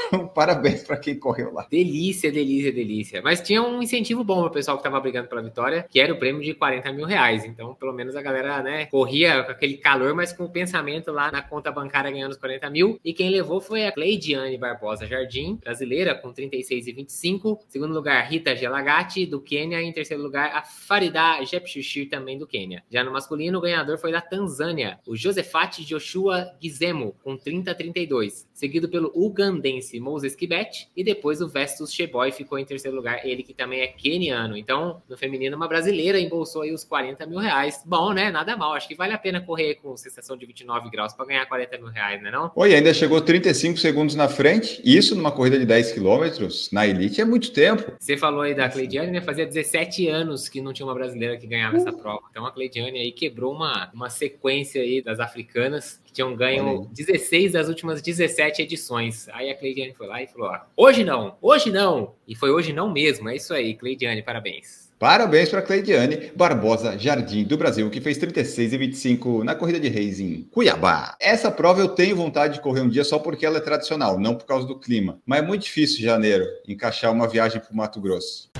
Então, 0.06 0.28
parabéns 0.28 0.84
para 0.84 0.96
quem 0.96 1.16
correu 1.16 1.52
lá. 1.52 1.66
Delícia, 1.68 2.30
delícia, 2.30 2.72
delícia. 2.72 3.20
Mas 3.22 3.40
tinha 3.40 3.60
um 3.60 3.82
incentivo 3.82 4.22
bom 4.22 4.38
para 4.40 4.48
o 4.48 4.52
pessoal 4.52 4.76
que 4.76 4.80
estava 4.80 5.00
brigando 5.00 5.28
pela 5.28 5.42
vitória, 5.42 5.84
que 5.88 5.98
era 5.98 6.12
o 6.12 6.18
prêmio 6.18 6.42
de 6.42 6.54
40 6.54 6.92
mil 6.92 7.06
reais. 7.06 7.44
Então, 7.44 7.74
pelo 7.74 7.92
menos 7.92 8.14
a 8.14 8.22
galera, 8.22 8.62
né, 8.62 8.86
corria 8.86 9.42
com 9.42 9.50
aquele 9.50 9.76
calor, 9.76 10.14
mas 10.14 10.32
com 10.32 10.44
o 10.44 10.48
pensamento 10.48 11.10
lá 11.10 11.32
na 11.32 11.42
conta 11.42 11.72
bancária 11.72 12.10
ganhando 12.16 12.25
os 12.32 12.38
40 12.38 12.70
mil. 12.70 13.00
E 13.04 13.12
quem 13.12 13.30
levou 13.30 13.60
foi 13.60 13.86
a 13.86 13.92
Cleidiane 13.92 14.58
Barbosa 14.58 15.06
Jardim, 15.06 15.56
brasileira, 15.56 16.14
com 16.14 16.32
36 16.32 16.86
e 16.86 16.92
25. 16.92 17.60
Segundo 17.68 17.94
lugar, 17.94 18.28
Rita 18.28 18.54
Gelagati, 18.54 19.26
do 19.26 19.40
Quênia. 19.40 19.80
E 19.80 19.86
em 19.86 19.92
terceiro 19.92 20.22
lugar, 20.22 20.54
a 20.54 20.62
Farida 20.62 21.42
Jepchuchir, 21.44 22.08
também 22.08 22.38
do 22.38 22.46
Quênia. 22.46 22.82
Já 22.90 23.02
no 23.04 23.12
masculino, 23.12 23.58
o 23.58 23.60
ganhador 23.60 23.98
foi 23.98 24.12
da 24.12 24.20
Tanzânia, 24.20 24.98
o 25.06 25.16
Josefat 25.16 25.84
Joshua 25.84 26.52
Gizemo, 26.60 27.14
com 27.22 27.36
30 27.36 27.70
a 27.70 27.74
32. 27.74 28.48
Seguido 28.52 28.88
pelo 28.88 29.12
ugandense 29.14 29.98
Moses 30.00 30.34
Kibet. 30.34 30.88
E 30.96 31.04
depois 31.04 31.40
o 31.40 31.48
Vestus 31.48 31.92
Sheboy 31.92 32.32
ficou 32.32 32.58
em 32.58 32.64
terceiro 32.64 32.96
lugar, 32.96 33.26
ele 33.26 33.42
que 33.42 33.54
também 33.54 33.80
é 33.80 33.86
queniano. 33.86 34.56
Então, 34.56 35.02
no 35.08 35.16
feminino, 35.16 35.56
uma 35.56 35.68
brasileira 35.68 36.18
embolsou 36.18 36.62
aí 36.62 36.72
os 36.72 36.84
40 36.84 37.26
mil 37.26 37.38
reais. 37.38 37.82
Bom, 37.84 38.12
né? 38.12 38.30
Nada 38.30 38.56
mal. 38.56 38.72
Acho 38.72 38.88
que 38.88 38.94
vale 38.94 39.12
a 39.12 39.18
pena 39.18 39.40
correr 39.40 39.76
com 39.76 39.96
sensação 39.96 40.36
de 40.36 40.46
29 40.46 40.90
graus 40.90 41.12
para 41.12 41.26
ganhar 41.26 41.46
40 41.46 41.78
mil 41.78 41.88
reais, 42.06 42.22
né? 42.22 42.30
Não? 42.30 42.50
Oi, 42.54 42.74
ainda 42.74 42.94
chegou 42.94 43.20
35 43.20 43.78
segundos 43.78 44.14
na 44.14 44.28
frente. 44.28 44.80
Isso 44.84 45.14
numa 45.14 45.32
corrida 45.32 45.58
de 45.58 45.66
10 45.66 45.92
quilômetros 45.92 46.70
na 46.70 46.86
elite 46.86 47.20
é 47.20 47.24
muito 47.24 47.52
tempo. 47.52 47.92
Você 47.98 48.16
falou 48.16 48.42
aí 48.42 48.54
da 48.54 48.68
Cleidiane, 48.68 49.10
né? 49.10 49.20
Fazia 49.20 49.44
17 49.44 50.08
anos 50.08 50.48
que 50.48 50.60
não 50.60 50.72
tinha 50.72 50.86
uma 50.86 50.94
brasileira 50.94 51.36
que 51.36 51.46
ganhava 51.46 51.76
uh. 51.76 51.80
essa 51.80 51.92
prova. 51.92 52.22
Então 52.30 52.46
a 52.46 52.52
Cleidiane 52.52 52.98
aí 52.98 53.12
quebrou 53.12 53.52
uma, 53.52 53.90
uma 53.92 54.08
sequência 54.08 54.80
aí 54.80 55.02
das 55.02 55.18
africanas 55.18 56.00
que 56.04 56.12
tinham 56.12 56.34
ganho 56.34 56.88
16 56.92 57.52
das 57.52 57.68
últimas 57.68 58.00
17 58.00 58.62
edições. 58.62 59.28
Aí 59.30 59.50
a 59.50 59.54
Cleidiane 59.54 59.94
foi 59.94 60.06
lá 60.06 60.22
e 60.22 60.26
falou: 60.26 60.48
ó, 60.48 60.60
hoje 60.76 61.04
não, 61.04 61.36
hoje 61.42 61.70
não. 61.70 62.14
E 62.26 62.34
foi 62.34 62.50
hoje 62.50 62.72
não 62.72 62.92
mesmo. 62.92 63.28
É 63.28 63.36
isso 63.36 63.52
aí, 63.52 63.74
Cleidiane, 63.74 64.22
parabéns. 64.22 64.85
Parabéns 64.98 65.50
para 65.50 65.60
Cleidiane 65.60 66.32
Barbosa 66.34 66.98
Jardim 66.98 67.44
do 67.44 67.58
Brasil, 67.58 67.90
que 67.90 68.00
fez 68.00 68.16
36 68.16 68.72
e 68.72 68.78
25 68.78 69.44
na 69.44 69.54
corrida 69.54 69.78
de 69.78 69.88
reis 69.88 70.18
em 70.18 70.44
Cuiabá. 70.50 71.14
Essa 71.20 71.50
prova 71.50 71.82
eu 71.82 71.88
tenho 71.88 72.16
vontade 72.16 72.54
de 72.54 72.60
correr 72.60 72.80
um 72.80 72.88
dia 72.88 73.04
só 73.04 73.18
porque 73.18 73.44
ela 73.44 73.58
é 73.58 73.60
tradicional, 73.60 74.18
não 74.18 74.34
por 74.34 74.46
causa 74.46 74.66
do 74.66 74.78
clima. 74.78 75.20
Mas 75.26 75.40
é 75.40 75.46
muito 75.46 75.64
difícil, 75.64 76.02
janeiro, 76.02 76.46
encaixar 76.66 77.12
uma 77.12 77.28
viagem 77.28 77.60
para 77.60 77.72
o 77.72 77.76
Mato 77.76 78.00
Grosso. 78.00 78.50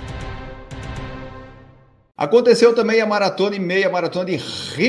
Aconteceu 2.17 2.73
também 2.73 2.99
a 2.99 3.05
maratona 3.05 3.55
e 3.55 3.59
meia 3.59 3.91
maratona 3.91 4.25
de 4.25 4.39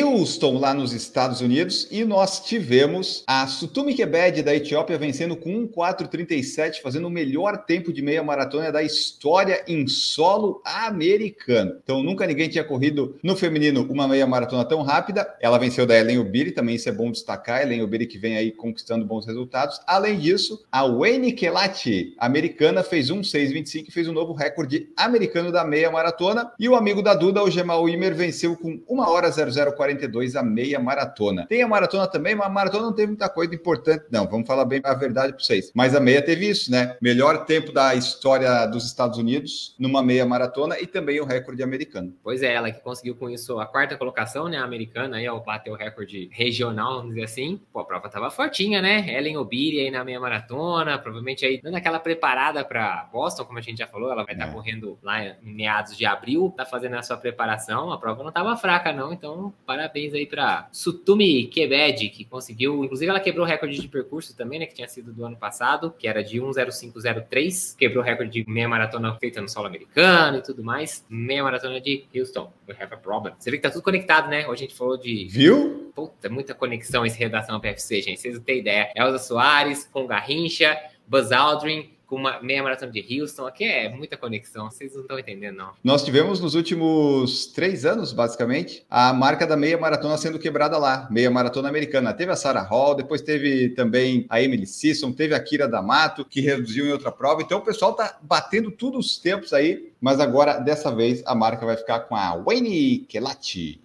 Houston, 0.03 0.59
lá 0.59 0.73
nos 0.73 0.95
Estados 0.95 1.43
Unidos, 1.43 1.87
e 1.91 2.03
nós 2.03 2.41
tivemos 2.41 3.23
a 3.27 3.47
Sutumi 3.47 3.93
Kebed 3.93 4.43
da 4.43 4.57
Etiópia 4.57 4.97
vencendo 4.97 5.37
com 5.37 5.51
1,437, 5.51 6.81
fazendo 6.81 7.07
o 7.07 7.11
melhor 7.11 7.67
tempo 7.67 7.93
de 7.93 8.01
meia 8.01 8.23
maratona 8.23 8.73
da 8.73 8.83
história 8.83 9.63
em 9.69 9.87
solo 9.87 10.63
americano. 10.65 11.79
Então, 11.85 12.03
nunca 12.03 12.27
ninguém 12.27 12.49
tinha 12.49 12.65
corrido 12.65 13.19
no 13.23 13.37
feminino 13.37 13.87
uma 13.91 14.09
meia 14.09 14.27
maratona 14.27 14.65
tão 14.65 14.81
rápida. 14.81 15.29
Ela 15.39 15.59
venceu 15.59 15.85
da 15.85 15.99
Ellen 15.99 16.21
Obiri, 16.21 16.53
também 16.53 16.77
isso 16.77 16.89
é 16.89 16.93
bom 16.93 17.11
destacar. 17.11 17.61
Ellen 17.61 17.83
Obiri 17.83 18.07
que 18.07 18.17
vem 18.17 18.39
aí 18.39 18.51
conquistando 18.51 19.05
bons 19.05 19.27
resultados. 19.27 19.79
Além 19.87 20.19
disso, 20.19 20.65
a 20.73 20.87
Wayne 20.87 21.33
Kelati, 21.33 22.15
americana, 22.17 22.83
fez 22.83 23.11
1,625 23.11 23.91
e 23.91 23.93
fez 23.93 24.09
um 24.09 24.15
novo 24.15 24.33
recorde 24.33 24.89
americano 24.97 25.53
da 25.53 25.63
meia 25.63 25.91
maratona. 25.91 26.51
E 26.59 26.67
o 26.71 26.75
amigo 26.75 27.03
da 27.03 27.18
Duda, 27.19 27.43
o 27.43 27.51
Gemal 27.51 27.83
Wimmer 27.83 28.15
venceu 28.15 28.57
com 28.57 28.81
1 28.89 29.01
hora 29.01 29.31
0042 29.31 30.37
a 30.37 30.43
meia 30.43 30.79
maratona. 30.79 31.47
Tem 31.47 31.63
a 31.63 31.69
maratona 31.69 32.07
também, 32.07 32.35
mas 32.35 32.47
a 32.47 32.51
maratona 32.51 32.85
não 32.85 32.95
teve 32.95 33.09
muita 33.09 33.29
coisa 33.29 33.55
importante, 33.55 34.05
não. 34.11 34.27
Vamos 34.27 34.47
falar 34.47 34.65
bem 34.65 34.81
a 34.85 34.95
verdade 34.95 35.33
para 35.33 35.43
vocês. 35.43 35.71
Mas 35.75 35.95
a 35.95 36.01
meia 36.01 36.23
teve 36.23 36.49
isso, 36.49 36.71
né? 36.71 36.97
Melhor 37.03 37.45
tempo 37.45 37.73
da 37.73 37.95
história 37.95 38.67
dos 38.67 38.87
Estados 38.87 39.19
Unidos 39.19 39.75
numa 39.79 40.03
meia 40.03 40.25
maratona 40.25 40.81
e 40.81 40.87
também 40.87 41.21
o 41.21 41.25
recorde 41.25 41.63
americano. 41.63 42.15
Pois 42.23 42.43
é, 42.43 42.55
ela 42.55 42.71
que 42.71 42.81
conseguiu 42.81 43.17
com 43.17 43.29
isso 43.29 43.59
a 43.59 43.67
quarta 43.67 43.97
colocação, 43.97 44.49
né? 44.49 44.59
A 44.59 44.65
americana, 44.65 45.17
aí, 45.17 45.27
ao 45.27 45.43
bater 45.43 45.71
o 45.71 45.75
recorde 45.75 46.29
regional, 46.33 46.99
vamos 46.99 47.11
dizer 47.11 47.25
assim. 47.25 47.61
Pô, 47.73 47.81
a 47.81 47.85
prova 47.85 48.09
tava 48.09 48.31
fortinha, 48.31 48.81
né? 48.81 49.05
Ellen 49.09 49.37
Obiri 49.37 49.81
aí 49.81 49.91
na 49.91 50.05
meia 50.05 50.21
maratona, 50.21 50.99
provavelmente 50.99 51.45
aí 51.45 51.61
dando 51.61 51.77
aquela 51.77 51.99
preparada 51.99 52.65
para 52.65 53.09
Boston, 53.13 53.45
como 53.45 53.59
a 53.59 53.63
gente 53.63 53.79
já 53.79 53.87
falou, 53.87 54.13
ela 54.13 54.25
vai 54.25 54.35
estar 54.35 54.45
é. 54.45 54.49
tá 54.49 54.55
correndo 54.55 54.99
lá 55.03 55.25
em 55.25 55.55
meados 55.55 55.97
de 55.97 56.07
abril, 56.07 56.53
tá 56.57 56.65
fazendo 56.65 56.95
a 56.95 57.03
sua 57.09 57.17
preparação, 57.17 57.91
a 57.93 57.99
prova 57.99 58.23
não 58.23 58.29
estava 58.29 58.57
fraca, 58.57 58.93
não. 58.93 59.13
Então, 59.13 59.53
parabéns 59.67 60.15
aí 60.15 60.27
para 60.27 60.69
Sutumi 60.71 61.47
Kebed, 61.47 62.11
que 62.11 62.25
conseguiu. 62.25 62.85
Inclusive, 62.85 63.11
ela 63.11 63.21
quebrou 63.21 63.45
o 63.45 63.49
recorde 63.49 63.81
de 63.81 63.89
percurso 63.89 64.37
também, 64.37 64.59
né? 64.59 64.67
Que 64.67 64.75
tinha 64.75 64.89
sido 64.89 65.13
do 65.13 65.25
ano 65.25 65.37
passado, 65.37 65.93
que 65.99 66.07
era 66.07 66.23
de 66.23 66.41
1,0503. 66.41 67.77
Quebrou 67.77 68.03
o 68.03 68.07
recorde 68.07 68.31
de 68.31 68.51
meia 68.51 68.69
maratona 68.69 69.15
feita 69.17 69.41
no 69.41 69.49
solo 69.49 69.67
americano 69.67 70.39
e 70.39 70.43
tudo 70.43 70.63
mais. 70.63 71.05
Meia 71.09 71.43
maratona 71.43 71.81
de 71.81 72.07
Houston. 72.15 72.53
We 72.69 72.77
have 72.79 72.95
a 72.95 72.97
problem. 72.97 73.35
Você 73.39 73.51
vê 73.51 73.57
que 73.57 73.63
tá 73.63 73.71
tudo 73.71 73.83
conectado, 73.83 74.29
né? 74.29 74.47
Hoje 74.47 74.65
a 74.65 74.67
gente 74.69 74.77
falou 74.77 74.97
de. 74.97 75.27
Viu? 75.29 75.93
Puta, 75.95 76.29
muita 76.29 76.55
conexão 76.55 77.05
esse 77.05 77.19
redação 77.19 77.59
PFC, 77.59 78.03
gente. 78.03 78.21
Vocês 78.21 78.35
não 78.35 78.43
têm 78.43 78.59
ideia. 78.59 78.93
Elza 78.95 79.19
Soares 79.19 79.89
com 79.91 80.07
Garrincha. 80.07 80.79
Buzz 81.09 81.33
Aldrin, 81.33 81.91
com 82.09 82.17
uma 82.17 82.43
meia 82.43 82.63
maratona 82.63 82.91
de 82.91 83.21
Houston. 83.21 83.47
Aqui 83.47 83.65
é 83.65 83.89
muita 83.91 84.17
conexão, 84.17 84.71
vocês 84.71 84.95
não 84.95 85.03
estão 85.03 85.19
entendendo, 85.19 85.57
não. 85.57 85.73
Nós 85.85 86.03
tivemos 86.03 86.41
nos 86.41 86.55
últimos 86.55 87.47
três 87.47 87.85
anos, 87.85 88.13
basicamente, 88.13 88.85
a 88.89 89.13
marca 89.13 89.47
da 89.47 89.57
meia 89.57 89.77
maratona 89.77 90.17
sendo 90.17 90.39
quebrada 90.39 90.79
lá, 90.79 91.07
meia 91.11 91.31
maratona 91.31 91.69
americana. 91.69 92.15
Teve 92.15 92.33
a 92.33 92.37
Sarah 92.37 92.63
Hall, 92.63 92.95
depois 92.95 93.21
teve 93.21 93.69
também 93.71 94.25
a 94.31 94.43
Emily 94.43 94.67
Sisson, 94.67 95.13
teve 95.13 95.35
a 95.35 95.41
Kira 95.41 95.69
D'Amato, 95.69 96.25
que 96.25 96.41
reduziu 96.41 96.87
em 96.87 96.93
outra 96.93 97.13
prova. 97.13 97.43
Então 97.43 97.59
o 97.59 97.65
pessoal 97.65 97.93
tá 97.93 98.19
batendo 98.23 98.71
tudo 98.71 98.99
os 98.99 99.19
tempos 99.19 99.53
aí, 99.53 99.93
mas 100.01 100.19
agora, 100.19 100.59
dessa 100.59 100.91
vez, 100.91 101.23
a 101.27 101.35
marca 101.35 101.67
vai 101.67 101.77
ficar 101.77 102.01
com 102.01 102.17
a 102.17 102.35
Wayne 102.37 103.01
Kelati. 103.01 103.81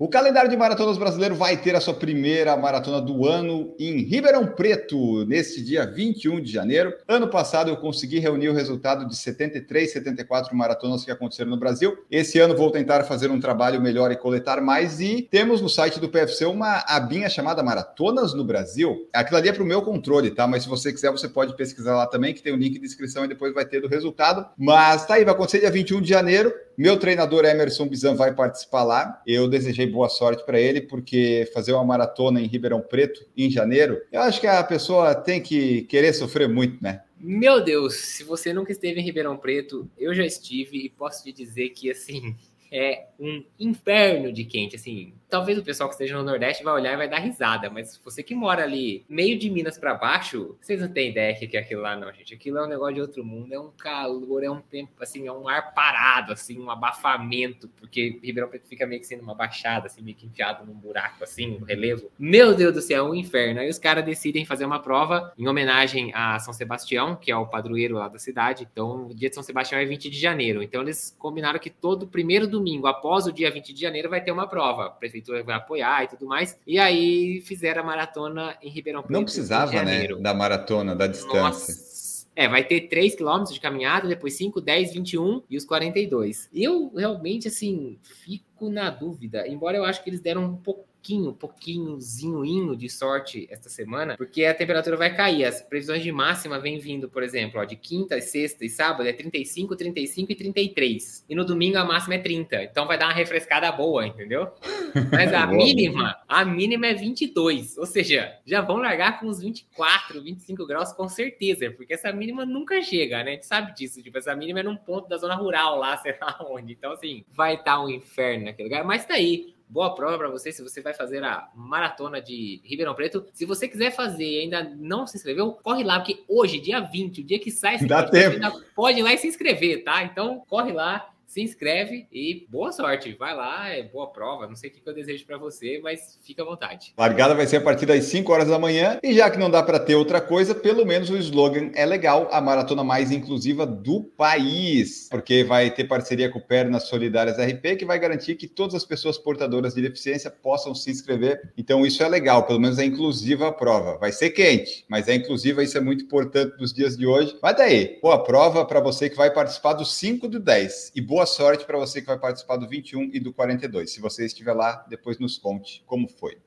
O 0.00 0.06
calendário 0.06 0.48
de 0.48 0.56
maratonas 0.56 0.96
brasileiro 0.96 1.34
vai 1.34 1.56
ter 1.56 1.74
a 1.74 1.80
sua 1.80 1.92
primeira 1.92 2.56
maratona 2.56 3.00
do 3.00 3.26
ano 3.26 3.74
em 3.80 4.04
Ribeirão 4.04 4.46
Preto, 4.46 5.24
neste 5.24 5.60
dia 5.60 5.84
21 5.84 6.40
de 6.40 6.52
janeiro. 6.52 6.94
Ano 7.08 7.26
passado 7.26 7.68
eu 7.68 7.76
consegui 7.76 8.20
reunir 8.20 8.48
o 8.48 8.54
resultado 8.54 9.08
de 9.08 9.16
73, 9.16 9.90
74 9.90 10.54
maratonas 10.56 11.04
que 11.04 11.10
aconteceram 11.10 11.50
no 11.50 11.56
Brasil. 11.56 11.98
Esse 12.08 12.38
ano 12.38 12.56
vou 12.56 12.70
tentar 12.70 13.02
fazer 13.02 13.28
um 13.28 13.40
trabalho 13.40 13.82
melhor 13.82 14.12
e 14.12 14.16
coletar 14.16 14.60
mais. 14.60 15.00
E 15.00 15.26
temos 15.28 15.60
no 15.60 15.68
site 15.68 15.98
do 15.98 16.08
PFC 16.08 16.46
uma 16.46 16.84
abinha 16.86 17.28
chamada 17.28 17.60
Maratonas 17.60 18.32
no 18.32 18.44
Brasil. 18.44 19.08
Aquilo 19.12 19.38
ali 19.38 19.48
é 19.48 19.52
para 19.52 19.64
o 19.64 19.66
meu 19.66 19.82
controle, 19.82 20.30
tá? 20.30 20.46
Mas 20.46 20.62
se 20.62 20.68
você 20.68 20.92
quiser, 20.92 21.10
você 21.10 21.28
pode 21.28 21.56
pesquisar 21.56 21.96
lá 21.96 22.06
também, 22.06 22.32
que 22.32 22.40
tem 22.40 22.52
o 22.52 22.54
um 22.54 22.58
link 22.60 22.78
de 22.78 22.86
inscrição 22.86 23.24
e 23.24 23.28
depois 23.28 23.52
vai 23.52 23.66
ter 23.66 23.80
do 23.80 23.88
resultado. 23.88 24.46
Mas 24.56 25.04
tá 25.06 25.14
aí, 25.14 25.24
vai 25.24 25.34
acontecer 25.34 25.58
dia 25.58 25.72
21 25.72 26.00
de 26.00 26.08
janeiro. 26.08 26.54
Meu 26.78 26.96
treinador 26.96 27.44
Emerson 27.44 27.88
Bizan 27.88 28.14
vai 28.14 28.32
participar 28.32 28.84
lá. 28.84 29.20
Eu 29.26 29.48
desejei 29.48 29.84
boa 29.84 30.08
sorte 30.08 30.46
para 30.46 30.60
ele, 30.60 30.80
porque 30.80 31.50
fazer 31.52 31.72
uma 31.72 31.84
maratona 31.84 32.40
em 32.40 32.46
Ribeirão 32.46 32.80
Preto 32.80 33.26
em 33.36 33.50
janeiro, 33.50 34.00
eu 34.12 34.20
acho 34.20 34.40
que 34.40 34.46
a 34.46 34.62
pessoa 34.62 35.12
tem 35.12 35.42
que 35.42 35.82
querer 35.82 36.12
sofrer 36.12 36.48
muito, 36.48 36.80
né? 36.80 37.02
Meu 37.18 37.64
Deus, 37.64 37.96
se 37.96 38.22
você 38.22 38.52
nunca 38.52 38.70
esteve 38.70 39.00
em 39.00 39.02
Ribeirão 39.02 39.36
Preto, 39.36 39.90
eu 39.98 40.14
já 40.14 40.24
estive 40.24 40.78
e 40.78 40.88
posso 40.88 41.24
te 41.24 41.32
dizer 41.32 41.70
que 41.70 41.90
assim 41.90 42.36
é 42.70 43.06
um 43.18 43.42
inferno 43.58 44.32
de 44.32 44.44
quente, 44.44 44.76
assim, 44.76 45.14
Talvez 45.28 45.58
o 45.58 45.62
pessoal 45.62 45.88
que 45.88 45.94
esteja 45.94 46.16
no 46.16 46.22
Nordeste 46.22 46.64
vai 46.64 46.74
olhar 46.74 46.94
e 46.94 46.96
vai 46.96 47.08
dar 47.08 47.18
risada, 47.18 47.68
mas 47.68 48.00
você 48.02 48.22
que 48.22 48.34
mora 48.34 48.62
ali, 48.62 49.04
meio 49.08 49.38
de 49.38 49.50
Minas 49.50 49.78
para 49.78 49.94
baixo, 49.94 50.56
vocês 50.60 50.80
não 50.80 50.88
têm 50.88 51.10
ideia 51.10 51.34
que 51.34 51.56
é 51.56 51.60
aquilo 51.60 51.82
lá, 51.82 51.96
não, 51.96 52.12
gente. 52.12 52.34
Aquilo 52.34 52.58
é 52.58 52.64
um 52.64 52.68
negócio 52.68 52.94
de 52.94 53.00
outro 53.00 53.24
mundo, 53.24 53.52
é 53.52 53.60
um 53.60 53.70
calor, 53.70 54.42
é 54.42 54.50
um 54.50 54.60
tempo, 54.60 54.92
assim, 55.00 55.26
é 55.26 55.32
um 55.32 55.48
ar 55.48 55.74
parado, 55.74 56.32
assim, 56.32 56.58
um 56.58 56.70
abafamento, 56.70 57.68
porque 57.76 58.18
Ribeirão 58.22 58.48
Preto 58.48 58.68
fica 58.68 58.86
meio 58.86 59.00
que 59.00 59.06
sendo 59.06 59.22
uma 59.22 59.34
baixada, 59.34 59.86
assim, 59.86 60.02
meio 60.02 60.16
que 60.16 60.26
enfiado 60.26 60.64
num 60.64 60.74
buraco, 60.74 61.22
assim, 61.22 61.58
um 61.60 61.64
relevo. 61.64 62.10
Meu 62.18 62.54
Deus 62.54 62.74
do 62.74 62.80
céu, 62.80 63.06
é 63.06 63.10
um 63.10 63.14
inferno. 63.14 63.60
Aí 63.60 63.68
os 63.68 63.78
caras 63.78 64.04
decidem 64.04 64.44
fazer 64.44 64.64
uma 64.64 64.80
prova 64.80 65.32
em 65.36 65.46
homenagem 65.46 66.12
a 66.14 66.38
São 66.38 66.52
Sebastião, 66.52 67.16
que 67.16 67.30
é 67.30 67.36
o 67.36 67.46
padroeiro 67.46 67.96
lá 67.96 68.08
da 68.08 68.18
cidade. 68.18 68.66
Então, 68.70 69.08
o 69.08 69.14
dia 69.14 69.28
de 69.28 69.34
São 69.34 69.42
Sebastião 69.42 69.80
é 69.80 69.84
20 69.84 70.10
de 70.10 70.18
janeiro. 70.18 70.62
Então, 70.62 70.82
eles 70.82 71.14
combinaram 71.18 71.58
que 71.58 71.70
todo 71.70 72.06
primeiro 72.06 72.46
domingo, 72.46 72.86
após 72.86 73.26
o 73.26 73.32
dia 73.32 73.50
20 73.50 73.72
de 73.72 73.80
janeiro, 73.80 74.08
vai 74.08 74.22
ter 74.22 74.32
uma 74.32 74.46
prova. 74.46 74.88
O 74.88 74.92
prefeitura 75.18 75.42
vai 75.42 75.56
apoiar 75.56 76.04
e 76.04 76.08
tudo 76.08 76.26
mais. 76.26 76.58
E 76.66 76.78
aí 76.78 77.40
fizeram 77.42 77.82
a 77.82 77.84
maratona 77.84 78.56
em 78.62 78.70
Ribeirão 78.70 79.02
Preto. 79.02 79.12
Não 79.12 79.24
precisava, 79.24 79.82
né, 79.82 80.08
da 80.08 80.32
maratona, 80.34 80.94
da 80.94 81.06
distância. 81.06 81.40
Nossa. 81.74 81.88
É, 82.34 82.48
vai 82.48 82.62
ter 82.62 82.82
3 82.82 83.16
km 83.16 83.42
de 83.52 83.58
caminhada, 83.58 84.06
depois 84.06 84.34
5, 84.34 84.60
10, 84.60 84.92
21 84.92 85.42
e 85.50 85.56
os 85.56 85.64
42. 85.64 86.48
Eu 86.54 86.92
realmente, 86.94 87.48
assim, 87.48 87.98
fico 88.02 88.70
na 88.70 88.90
dúvida. 88.90 89.48
Embora 89.48 89.76
eu 89.76 89.84
acho 89.84 90.04
que 90.04 90.08
eles 90.10 90.20
deram 90.20 90.44
um 90.44 90.56
pouco 90.56 90.84
pouquinho, 91.08 91.32
pouquinhozinho 91.32 92.76
de 92.76 92.88
sorte 92.88 93.48
esta 93.50 93.70
semana, 93.70 94.16
porque 94.16 94.44
a 94.44 94.54
temperatura 94.54 94.96
vai 94.96 95.14
cair. 95.14 95.44
As 95.44 95.62
previsões 95.62 96.02
de 96.02 96.12
máxima 96.12 96.58
vêm 96.58 96.78
vindo, 96.78 97.08
por 97.08 97.22
exemplo, 97.22 97.60
ó, 97.60 97.64
de 97.64 97.76
quinta, 97.76 98.20
sexta 98.20 98.64
e 98.64 98.68
sábado 98.68 99.08
é 99.08 99.12
35, 99.12 99.74
35 99.74 100.32
e 100.32 100.34
33. 100.34 101.24
E 101.28 101.34
no 101.34 101.44
domingo 101.44 101.78
a 101.78 101.84
máxima 101.84 102.16
é 102.16 102.18
30. 102.18 102.64
Então 102.64 102.86
vai 102.86 102.98
dar 102.98 103.06
uma 103.06 103.14
refrescada 103.14 103.70
boa, 103.72 104.06
entendeu? 104.06 104.48
Mas 105.10 105.32
a 105.32 105.46
mínima, 105.46 106.16
a 106.28 106.44
mínima 106.44 106.86
é 106.86 106.94
22. 106.94 107.78
Ou 107.78 107.86
seja, 107.86 108.36
já 108.44 108.60
vão 108.60 108.76
largar 108.76 109.18
com 109.18 109.26
uns 109.26 109.40
24, 109.40 110.22
25 110.22 110.66
graus 110.66 110.92
com 110.92 111.08
certeza, 111.08 111.70
porque 111.70 111.94
essa 111.94 112.12
mínima 112.12 112.44
nunca 112.44 112.82
chega, 112.82 113.24
né? 113.24 113.30
A 113.30 113.34
gente 113.34 113.46
sabe 113.46 113.74
disso. 113.74 114.02
Tipo, 114.02 114.18
essa 114.18 114.34
mínima 114.34 114.60
é 114.60 114.62
num 114.62 114.76
ponto 114.76 115.08
da 115.08 115.16
zona 115.16 115.34
rural 115.34 115.78
lá, 115.78 115.96
sei 115.98 116.14
lá 116.20 116.38
onde. 116.50 116.72
Então, 116.72 116.92
assim, 116.92 117.24
vai 117.30 117.54
estar 117.54 117.76
tá 117.76 117.82
um 117.82 117.88
inferno 117.88 118.46
naquele 118.46 118.68
lugar. 118.68 118.84
Mas 118.84 119.06
tá 119.06 119.14
aí 119.14 119.57
boa 119.68 119.94
prova 119.94 120.16
para 120.18 120.28
você 120.28 120.50
se 120.52 120.62
você 120.62 120.80
vai 120.80 120.94
fazer 120.94 121.22
a 121.22 121.48
maratona 121.54 122.20
de 122.20 122.60
Ribeirão 122.64 122.94
Preto. 122.94 123.26
Se 123.32 123.44
você 123.44 123.68
quiser 123.68 123.90
fazer 123.90 124.24
e 124.24 124.40
ainda 124.40 124.64
não 124.76 125.06
se 125.06 125.16
inscreveu, 125.16 125.52
corre 125.52 125.84
lá, 125.84 126.00
porque 126.00 126.22
hoje, 126.28 126.58
dia 126.58 126.80
20, 126.80 127.20
o 127.20 127.24
dia 127.24 127.38
que 127.38 127.50
sai, 127.50 127.78
Dá 127.78 128.02
tempo. 128.08 128.34
ainda 128.34 128.52
pode 128.74 128.98
ir 128.98 129.02
lá 129.02 129.12
e 129.12 129.18
se 129.18 129.26
inscrever, 129.26 129.84
tá? 129.84 130.02
Então, 130.04 130.42
corre 130.48 130.72
lá 130.72 131.10
se 131.28 131.42
inscreve 131.42 132.08
e 132.10 132.46
boa 132.48 132.72
sorte. 132.72 133.12
Vai 133.12 133.36
lá, 133.36 133.68
é 133.68 133.82
boa 133.82 134.10
prova. 134.10 134.46
Não 134.46 134.56
sei 134.56 134.70
o 134.70 134.72
que 134.72 134.80
eu 134.84 134.94
desejo 134.94 135.26
para 135.26 135.36
você, 135.36 135.78
mas 135.82 136.18
fica 136.24 136.42
à 136.42 136.44
vontade. 136.44 136.94
Largada 136.96 137.34
vai 137.34 137.46
ser 137.46 137.58
a 137.58 137.60
partir 137.60 137.84
das 137.84 138.04
5 138.04 138.32
horas 138.32 138.48
da 138.48 138.58
manhã. 138.58 138.98
E 139.02 139.12
já 139.12 139.30
que 139.30 139.38
não 139.38 139.50
dá 139.50 139.62
para 139.62 139.78
ter 139.78 139.94
outra 139.94 140.22
coisa, 140.22 140.54
pelo 140.54 140.86
menos 140.86 141.10
o 141.10 141.16
slogan 141.18 141.70
é 141.74 141.84
legal: 141.84 142.28
a 142.32 142.40
maratona 142.40 142.82
mais 142.82 143.12
inclusiva 143.12 143.66
do 143.66 144.02
país. 144.02 145.08
Porque 145.10 145.44
vai 145.44 145.70
ter 145.70 145.84
parceria 145.84 146.30
com 146.30 146.38
o 146.38 146.42
Pernas 146.42 146.84
Solidárias 146.84 147.36
RP, 147.36 147.76
que 147.78 147.84
vai 147.84 147.98
garantir 147.98 148.34
que 148.36 148.48
todas 148.48 148.74
as 148.74 148.84
pessoas 148.86 149.18
portadoras 149.18 149.74
de 149.74 149.82
deficiência 149.82 150.30
possam 150.30 150.74
se 150.74 150.90
inscrever. 150.90 151.52
Então, 151.58 151.84
isso 151.84 152.02
é 152.02 152.08
legal, 152.08 152.46
pelo 152.46 152.58
menos 152.58 152.78
é 152.78 152.86
inclusiva 152.86 153.48
a 153.48 153.52
prova. 153.52 153.98
Vai 153.98 154.12
ser 154.12 154.30
quente, 154.30 154.86
mas 154.88 155.08
é 155.08 155.14
inclusiva, 155.14 155.62
isso 155.62 155.76
é 155.76 155.80
muito 155.80 156.04
importante 156.04 156.58
nos 156.58 156.72
dias 156.72 156.96
de 156.96 157.06
hoje. 157.06 157.36
Mas 157.42 157.54
daí, 157.54 157.98
boa 158.00 158.24
prova 158.24 158.64
para 158.64 158.80
você 158.80 159.10
que 159.10 159.16
vai 159.16 159.30
participar 159.30 159.74
do 159.74 159.84
5 159.84 160.26
do 160.26 160.40
10. 160.40 160.92
E 160.96 161.00
boa 161.02 161.17
boa 161.18 161.26
sorte 161.26 161.64
para 161.64 161.76
você 161.76 162.00
que 162.00 162.06
vai 162.06 162.16
participar 162.16 162.54
do 162.58 162.68
21 162.68 163.10
e 163.12 163.18
do 163.18 163.32
42. 163.32 163.92
Se 163.92 164.00
você 164.00 164.24
estiver 164.24 164.52
lá, 164.52 164.86
depois 164.88 165.18
nos 165.18 165.36
conte 165.36 165.82
como 165.84 166.06
foi. 166.06 166.38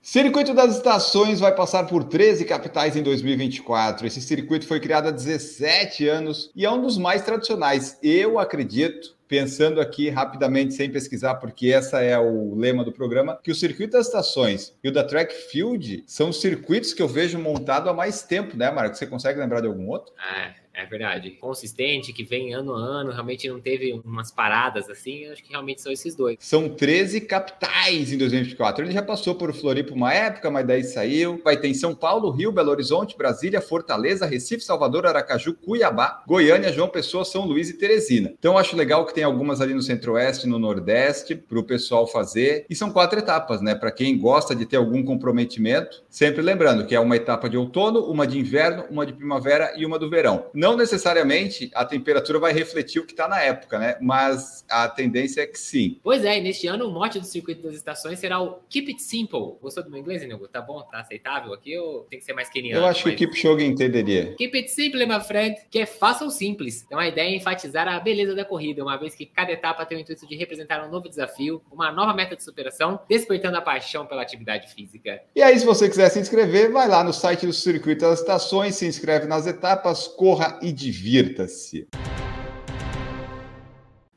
Circuito 0.00 0.54
das 0.54 0.76
Estações 0.76 1.40
vai 1.40 1.52
passar 1.52 1.88
por 1.88 2.04
13 2.04 2.44
capitais 2.44 2.94
em 2.94 3.02
2024. 3.02 4.06
Esse 4.06 4.20
circuito 4.20 4.64
foi 4.64 4.78
criado 4.78 5.08
há 5.08 5.10
17 5.10 6.06
anos 6.06 6.52
e 6.54 6.64
é 6.64 6.70
um 6.70 6.80
dos 6.80 6.96
mais 6.96 7.22
tradicionais. 7.22 7.98
Eu 8.00 8.38
acredito, 8.38 9.16
pensando 9.26 9.80
aqui 9.80 10.08
rapidamente, 10.08 10.74
sem 10.74 10.88
pesquisar, 10.88 11.34
porque 11.34 11.72
essa 11.72 12.00
é 12.00 12.16
o 12.16 12.54
lema 12.54 12.84
do 12.84 12.92
programa, 12.92 13.40
que 13.42 13.50
o 13.50 13.56
circuito 13.56 13.94
das 13.94 14.06
estações 14.06 14.72
e 14.84 14.88
o 14.88 14.92
da 14.92 15.02
track 15.02 15.34
field 15.50 16.04
são 16.06 16.32
circuitos 16.32 16.94
que 16.94 17.02
eu 17.02 17.08
vejo 17.08 17.40
montado 17.40 17.90
há 17.90 17.92
mais 17.92 18.22
tempo, 18.22 18.56
né, 18.56 18.70
Marco? 18.70 18.94
Você 18.94 19.08
consegue 19.08 19.40
lembrar 19.40 19.62
de 19.62 19.66
algum 19.66 19.88
outro? 19.88 20.14
É. 20.38 20.65
É 20.76 20.84
verdade. 20.84 21.30
Consistente, 21.30 22.12
que 22.12 22.22
vem 22.22 22.52
ano 22.52 22.74
a 22.74 22.78
ano, 22.78 23.10
realmente 23.10 23.48
não 23.48 23.58
teve 23.58 23.98
umas 24.04 24.30
paradas 24.30 24.90
assim, 24.90 25.24
acho 25.26 25.42
que 25.42 25.50
realmente 25.50 25.80
são 25.80 25.90
esses 25.90 26.14
dois. 26.14 26.36
São 26.38 26.68
13 26.68 27.22
capitais 27.22 28.12
em 28.12 28.18
2024. 28.18 28.84
Ele 28.84 28.92
já 28.92 29.02
passou 29.02 29.34
por 29.34 29.54
Floripa 29.54 29.94
uma 29.94 30.12
época, 30.12 30.50
mas 30.50 30.66
daí 30.66 30.84
saiu. 30.84 31.40
Vai 31.42 31.56
ter 31.56 31.68
em 31.68 31.74
São 31.74 31.94
Paulo, 31.94 32.30
Rio, 32.30 32.52
Belo 32.52 32.70
Horizonte, 32.70 33.16
Brasília, 33.16 33.62
Fortaleza, 33.62 34.26
Recife, 34.26 34.62
Salvador, 34.62 35.06
Aracaju, 35.06 35.54
Cuiabá, 35.54 36.22
Goiânia, 36.26 36.70
João 36.70 36.88
Pessoa, 36.88 37.24
São 37.24 37.46
Luís 37.46 37.70
e 37.70 37.78
Teresina. 37.78 38.34
Então 38.38 38.58
acho 38.58 38.76
legal 38.76 39.06
que 39.06 39.14
tem 39.14 39.24
algumas 39.24 39.62
ali 39.62 39.72
no 39.72 39.80
Centro-Oeste, 39.80 40.46
no 40.46 40.58
Nordeste, 40.58 41.34
para 41.34 41.58
o 41.58 41.64
pessoal 41.64 42.06
fazer. 42.06 42.66
E 42.68 42.74
são 42.74 42.90
quatro 42.90 43.18
etapas, 43.18 43.62
né? 43.62 43.74
Para 43.74 43.90
quem 43.90 44.18
gosta 44.18 44.54
de 44.54 44.66
ter 44.66 44.76
algum 44.76 45.02
comprometimento, 45.02 46.04
sempre 46.10 46.42
lembrando 46.42 46.84
que 46.84 46.94
é 46.94 47.00
uma 47.00 47.16
etapa 47.16 47.48
de 47.48 47.56
outono, 47.56 48.00
uma 48.00 48.26
de 48.26 48.38
inverno, 48.38 48.84
uma 48.90 49.06
de 49.06 49.14
primavera 49.14 49.72
e 49.74 49.86
uma 49.86 49.98
do 49.98 50.10
verão. 50.10 50.50
Não 50.52 50.65
não 50.66 50.76
necessariamente 50.76 51.70
a 51.72 51.84
temperatura 51.84 52.40
vai 52.40 52.52
refletir 52.52 52.98
o 52.98 53.06
que 53.06 53.12
está 53.12 53.28
na 53.28 53.40
época, 53.40 53.78
né? 53.78 53.96
Mas 54.00 54.64
a 54.68 54.88
tendência 54.88 55.42
é 55.42 55.46
que 55.46 55.58
sim. 55.58 56.00
Pois 56.02 56.24
é, 56.24 56.38
e 56.38 56.40
neste 56.40 56.66
ano 56.66 56.88
o 56.88 56.92
mote 56.92 57.20
do 57.20 57.24
circuito 57.24 57.62
das 57.62 57.76
estações 57.76 58.18
será 58.18 58.40
o 58.40 58.58
Keep 58.68 58.90
It 58.90 59.02
Simple. 59.02 59.54
Gostou 59.62 59.84
do 59.84 59.90
meu 59.90 60.00
inglês, 60.00 60.26
Nego? 60.26 60.48
Tá 60.48 60.60
bom? 60.60 60.82
Tá 60.82 60.98
aceitável 61.00 61.52
aqui 61.52 61.78
ou 61.78 62.00
tem 62.10 62.18
que 62.18 62.24
ser 62.24 62.32
mais 62.32 62.48
queniano? 62.48 62.82
Eu 62.82 62.86
acho 62.86 63.06
mas... 63.06 63.16
que 63.16 63.24
o 63.24 63.28
Keep 63.28 63.40
Show 63.40 63.60
entenderia. 63.60 64.34
Keep 64.34 64.56
It 64.56 64.70
Simple, 64.70 65.06
my 65.06 65.20
friend, 65.20 65.56
que 65.70 65.78
é 65.78 65.86
faça 65.86 66.24
o 66.24 66.30
simples. 66.30 66.82
Então 66.84 66.98
a 66.98 67.06
ideia 67.06 67.28
é 67.28 67.36
enfatizar 67.36 67.86
a 67.86 68.00
beleza 68.00 68.34
da 68.34 68.44
corrida, 68.44 68.82
uma 68.82 68.96
vez 68.96 69.14
que 69.14 69.24
cada 69.24 69.52
etapa 69.52 69.86
tem 69.86 69.98
o 69.98 70.00
intuito 70.00 70.26
de 70.26 70.34
representar 70.34 70.84
um 70.84 70.90
novo 70.90 71.08
desafio, 71.08 71.62
uma 71.70 71.92
nova 71.92 72.12
meta 72.12 72.34
de 72.34 72.42
superação, 72.42 72.98
despertando 73.08 73.56
a 73.56 73.62
paixão 73.62 74.04
pela 74.04 74.22
atividade 74.22 74.68
física. 74.74 75.22
E 75.34 75.42
aí, 75.42 75.56
se 75.58 75.64
você 75.64 75.88
quiser 75.88 76.08
se 76.08 76.18
inscrever, 76.18 76.72
vai 76.72 76.88
lá 76.88 77.04
no 77.04 77.12
site 77.12 77.46
do 77.46 77.52
Circuito 77.52 78.00
das 78.00 78.18
Estações, 78.18 78.74
se 78.74 78.84
inscreve 78.84 79.26
nas 79.26 79.46
etapas, 79.46 80.08
corra 80.08 80.55
e 80.62 80.72
divirta-se. 80.72 81.88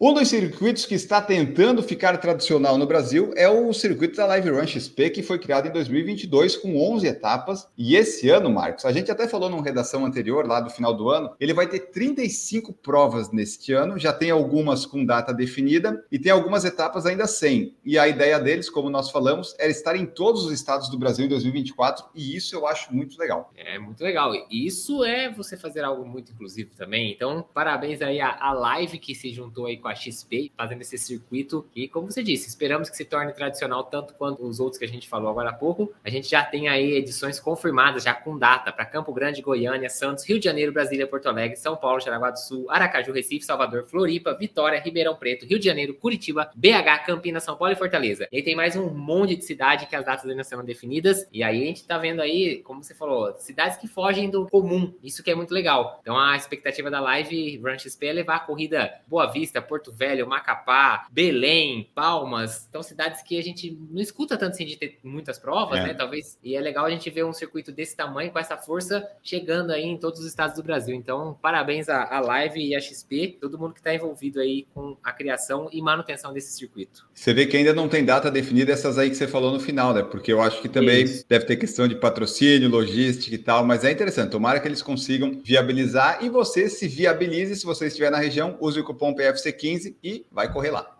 Um 0.01 0.13
dos 0.13 0.29
circuitos 0.29 0.85
que 0.85 0.95
está 0.95 1.21
tentando 1.21 1.83
ficar 1.83 2.17
tradicional 2.19 2.77
no 2.77 2.87
Brasil 2.87 3.33
é 3.35 3.49
o 3.49 3.73
circuito 3.73 4.15
da 4.15 4.25
Live 4.27 4.49
Run 4.49 4.65
XP, 4.65 5.09
que 5.09 5.21
foi 5.21 5.37
criado 5.37 5.67
em 5.67 5.71
2022 5.73 6.55
com 6.55 6.77
11 6.93 7.05
etapas. 7.05 7.67
E 7.77 7.97
esse 7.97 8.29
ano, 8.29 8.49
Marcos, 8.49 8.85
a 8.85 8.93
gente 8.93 9.11
até 9.11 9.27
falou 9.27 9.49
numa 9.49 9.61
redação 9.61 10.05
anterior, 10.05 10.47
lá 10.47 10.61
do 10.61 10.69
final 10.69 10.93
do 10.93 11.09
ano, 11.09 11.35
ele 11.37 11.53
vai 11.53 11.67
ter 11.67 11.91
35 11.91 12.71
provas 12.71 13.29
neste 13.29 13.73
ano, 13.73 13.99
já 13.99 14.13
tem 14.13 14.31
algumas 14.31 14.85
com 14.85 15.03
data 15.03 15.33
definida 15.33 16.01
e 16.09 16.17
tem 16.17 16.31
algumas 16.31 16.63
etapas 16.63 17.05
ainda 17.05 17.27
sem. 17.27 17.75
E 17.83 17.99
a 17.99 18.07
ideia 18.07 18.39
deles, 18.39 18.69
como 18.69 18.89
nós 18.89 19.11
falamos, 19.11 19.53
era 19.59 19.69
estar 19.69 19.97
em 19.97 20.05
todos 20.05 20.45
os 20.45 20.53
estados 20.53 20.87
do 20.87 20.97
Brasil 20.97 21.25
em 21.25 21.29
2024, 21.29 22.05
e 22.15 22.37
isso 22.37 22.55
eu 22.55 22.65
acho 22.65 22.95
muito 22.95 23.19
legal. 23.19 23.51
É 23.53 23.77
muito 23.77 24.01
legal. 24.01 24.31
Isso 24.49 25.03
é 25.03 25.29
você 25.29 25.57
fazer 25.57 25.83
algo 25.83 26.05
muito 26.05 26.31
inclusivo 26.31 26.71
também. 26.77 27.11
Então, 27.11 27.45
parabéns 27.53 28.01
aí 28.01 28.21
à, 28.21 28.37
à 28.39 28.53
live 28.53 28.97
que 28.97 29.13
se 29.13 29.33
juntou 29.33 29.65
aí 29.65 29.75
com 29.75 29.88
a 29.89 29.95
XP, 29.95 30.51
fazendo 30.55 30.81
esse 30.81 30.97
circuito. 30.97 31.67
E 31.75 31.87
como 31.87 32.11
você 32.11 32.23
disse, 32.23 32.47
esperamos 32.47 32.89
que 32.89 32.95
se 32.95 33.05
torne 33.05 33.33
tradicional 33.33 33.83
tanto 33.83 34.13
quanto 34.13 34.45
os 34.45 34.59
outros 34.59 34.77
que 34.77 34.85
a 34.85 34.87
gente 34.87 35.07
falou 35.07 35.29
agora 35.29 35.49
há 35.49 35.53
pouco. 35.53 35.91
A 36.03 36.09
gente 36.09 36.29
já 36.29 36.43
tem 36.43 36.67
aí 36.67 36.93
edições 36.93 37.39
confirmadas, 37.39 38.03
já 38.03 38.13
com 38.13 38.37
data, 38.37 38.71
para 38.71 38.85
Campo 38.85 39.13
Grande, 39.13 39.41
Goiânia, 39.41 39.89
Santos, 39.89 40.27
Rio 40.27 40.39
de 40.39 40.45
Janeiro, 40.45 40.71
Brasília, 40.71 41.07
Porto 41.07 41.27
Alegre, 41.27 41.57
São 41.57 41.75
Paulo, 41.75 41.99
Jaraguá 41.99 42.31
do 42.31 42.39
Sul, 42.39 42.69
Aracaju, 42.69 43.11
Recife, 43.11 43.45
Salvador, 43.45 43.85
Floripa, 43.85 44.33
Vitória, 44.33 44.79
Ribeirão 44.79 45.15
Preto, 45.15 45.45
Rio 45.45 45.59
de 45.59 45.65
Janeiro, 45.65 45.93
Curitiba, 45.93 46.51
BH, 46.55 47.05
Campinas, 47.05 47.43
São 47.43 47.55
Paulo 47.55 47.73
e 47.73 47.77
Fortaleza. 47.77 48.27
E 48.31 48.37
aí 48.37 48.43
tem 48.43 48.55
mais 48.55 48.75
um 48.75 48.89
monte 48.89 49.35
de 49.35 49.45
cidade 49.45 49.87
que 49.87 49.95
as 49.95 50.05
datas 50.05 50.29
ainda 50.29 50.43
serão 50.43 50.63
definidas. 50.63 51.27
E 51.31 51.43
aí 51.43 51.63
a 51.63 51.65
gente 51.65 51.85
tá 51.85 51.97
vendo 51.97 52.21
aí, 52.21 52.61
como 52.63 52.83
você 52.83 52.93
falou, 52.93 53.33
cidades 53.37 53.77
que 53.77 53.87
fogem 53.87 54.29
do 54.29 54.47
comum. 54.47 54.93
Isso 55.03 55.23
que 55.23 55.31
é 55.31 55.35
muito 55.35 55.53
legal. 55.53 55.99
Então 56.01 56.17
a 56.17 56.35
expectativa 56.35 56.89
da 56.89 56.99
live 56.99 57.57
Run 57.57 57.77
XP 57.77 58.07
é 58.07 58.13
levar 58.13 58.35
a 58.35 58.39
corrida 58.39 58.93
Boa 59.07 59.27
Vista, 59.27 59.61
Porto 59.61 59.78
Porto 59.79 59.93
Velho, 59.93 60.27
Macapá, 60.27 61.07
Belém, 61.09 61.89
Palmas. 61.95 62.67
Então, 62.69 62.83
cidades 62.83 63.21
que 63.21 63.39
a 63.39 63.41
gente 63.41 63.77
não 63.89 64.01
escuta 64.01 64.37
tanto 64.37 64.51
assim 64.51 64.65
de 64.65 64.75
ter 64.75 64.99
muitas 65.03 65.39
provas, 65.39 65.79
é. 65.79 65.83
né? 65.83 65.93
Talvez. 65.93 66.37
E 66.43 66.53
é 66.55 66.59
legal 66.59 66.85
a 66.85 66.89
gente 66.89 67.09
ver 67.09 67.23
um 67.23 67.31
circuito 67.31 67.71
desse 67.71 67.95
tamanho, 67.95 68.29
com 68.29 68.37
essa 68.37 68.57
força, 68.57 69.07
chegando 69.23 69.71
aí 69.71 69.85
em 69.85 69.97
todos 69.97 70.19
os 70.19 70.25
estados 70.25 70.57
do 70.57 70.63
Brasil. 70.63 70.93
Então, 70.93 71.37
parabéns 71.41 71.87
à, 71.87 72.13
à 72.13 72.19
Live 72.19 72.59
e 72.59 72.75
à 72.75 72.81
XP, 72.81 73.37
todo 73.39 73.57
mundo 73.57 73.73
que 73.73 73.79
está 73.79 73.93
envolvido 73.93 74.41
aí 74.41 74.67
com 74.73 74.97
a 75.01 75.13
criação 75.13 75.69
e 75.71 75.81
manutenção 75.81 76.33
desse 76.33 76.51
circuito. 76.51 77.07
Você 77.13 77.33
vê 77.33 77.45
que 77.45 77.55
ainda 77.55 77.73
não 77.73 77.87
tem 77.87 78.03
data 78.03 78.29
definida 78.29 78.73
essas 78.73 78.97
aí 78.97 79.09
que 79.09 79.15
você 79.15 79.27
falou 79.27 79.53
no 79.53 79.61
final, 79.61 79.93
né? 79.93 80.03
Porque 80.03 80.33
eu 80.33 80.41
acho 80.41 80.61
que 80.61 80.67
também 80.67 81.03
Isso. 81.03 81.25
deve 81.29 81.45
ter 81.45 81.55
questão 81.55 81.87
de 81.87 81.95
patrocínio, 81.95 82.69
logística 82.69 83.33
e 83.33 83.37
tal, 83.37 83.65
mas 83.65 83.85
é 83.85 83.91
interessante. 83.91 84.31
Tomara 84.31 84.59
que 84.59 84.67
eles 84.67 84.81
consigam 84.81 85.39
viabilizar 85.41 86.19
e 86.21 86.27
você 86.27 86.67
se 86.69 86.85
viabilize 86.87 87.55
se 87.55 87.65
você 87.65 87.87
estiver 87.87 88.11
na 88.11 88.17
região, 88.17 88.57
use 88.59 88.79
o 88.79 88.83
cupom 88.83 89.15
PFC15 89.15 89.68
15 89.69 89.97
e 90.03 90.25
vai 90.31 90.51
correr 90.51 90.71
lá. 90.71 90.95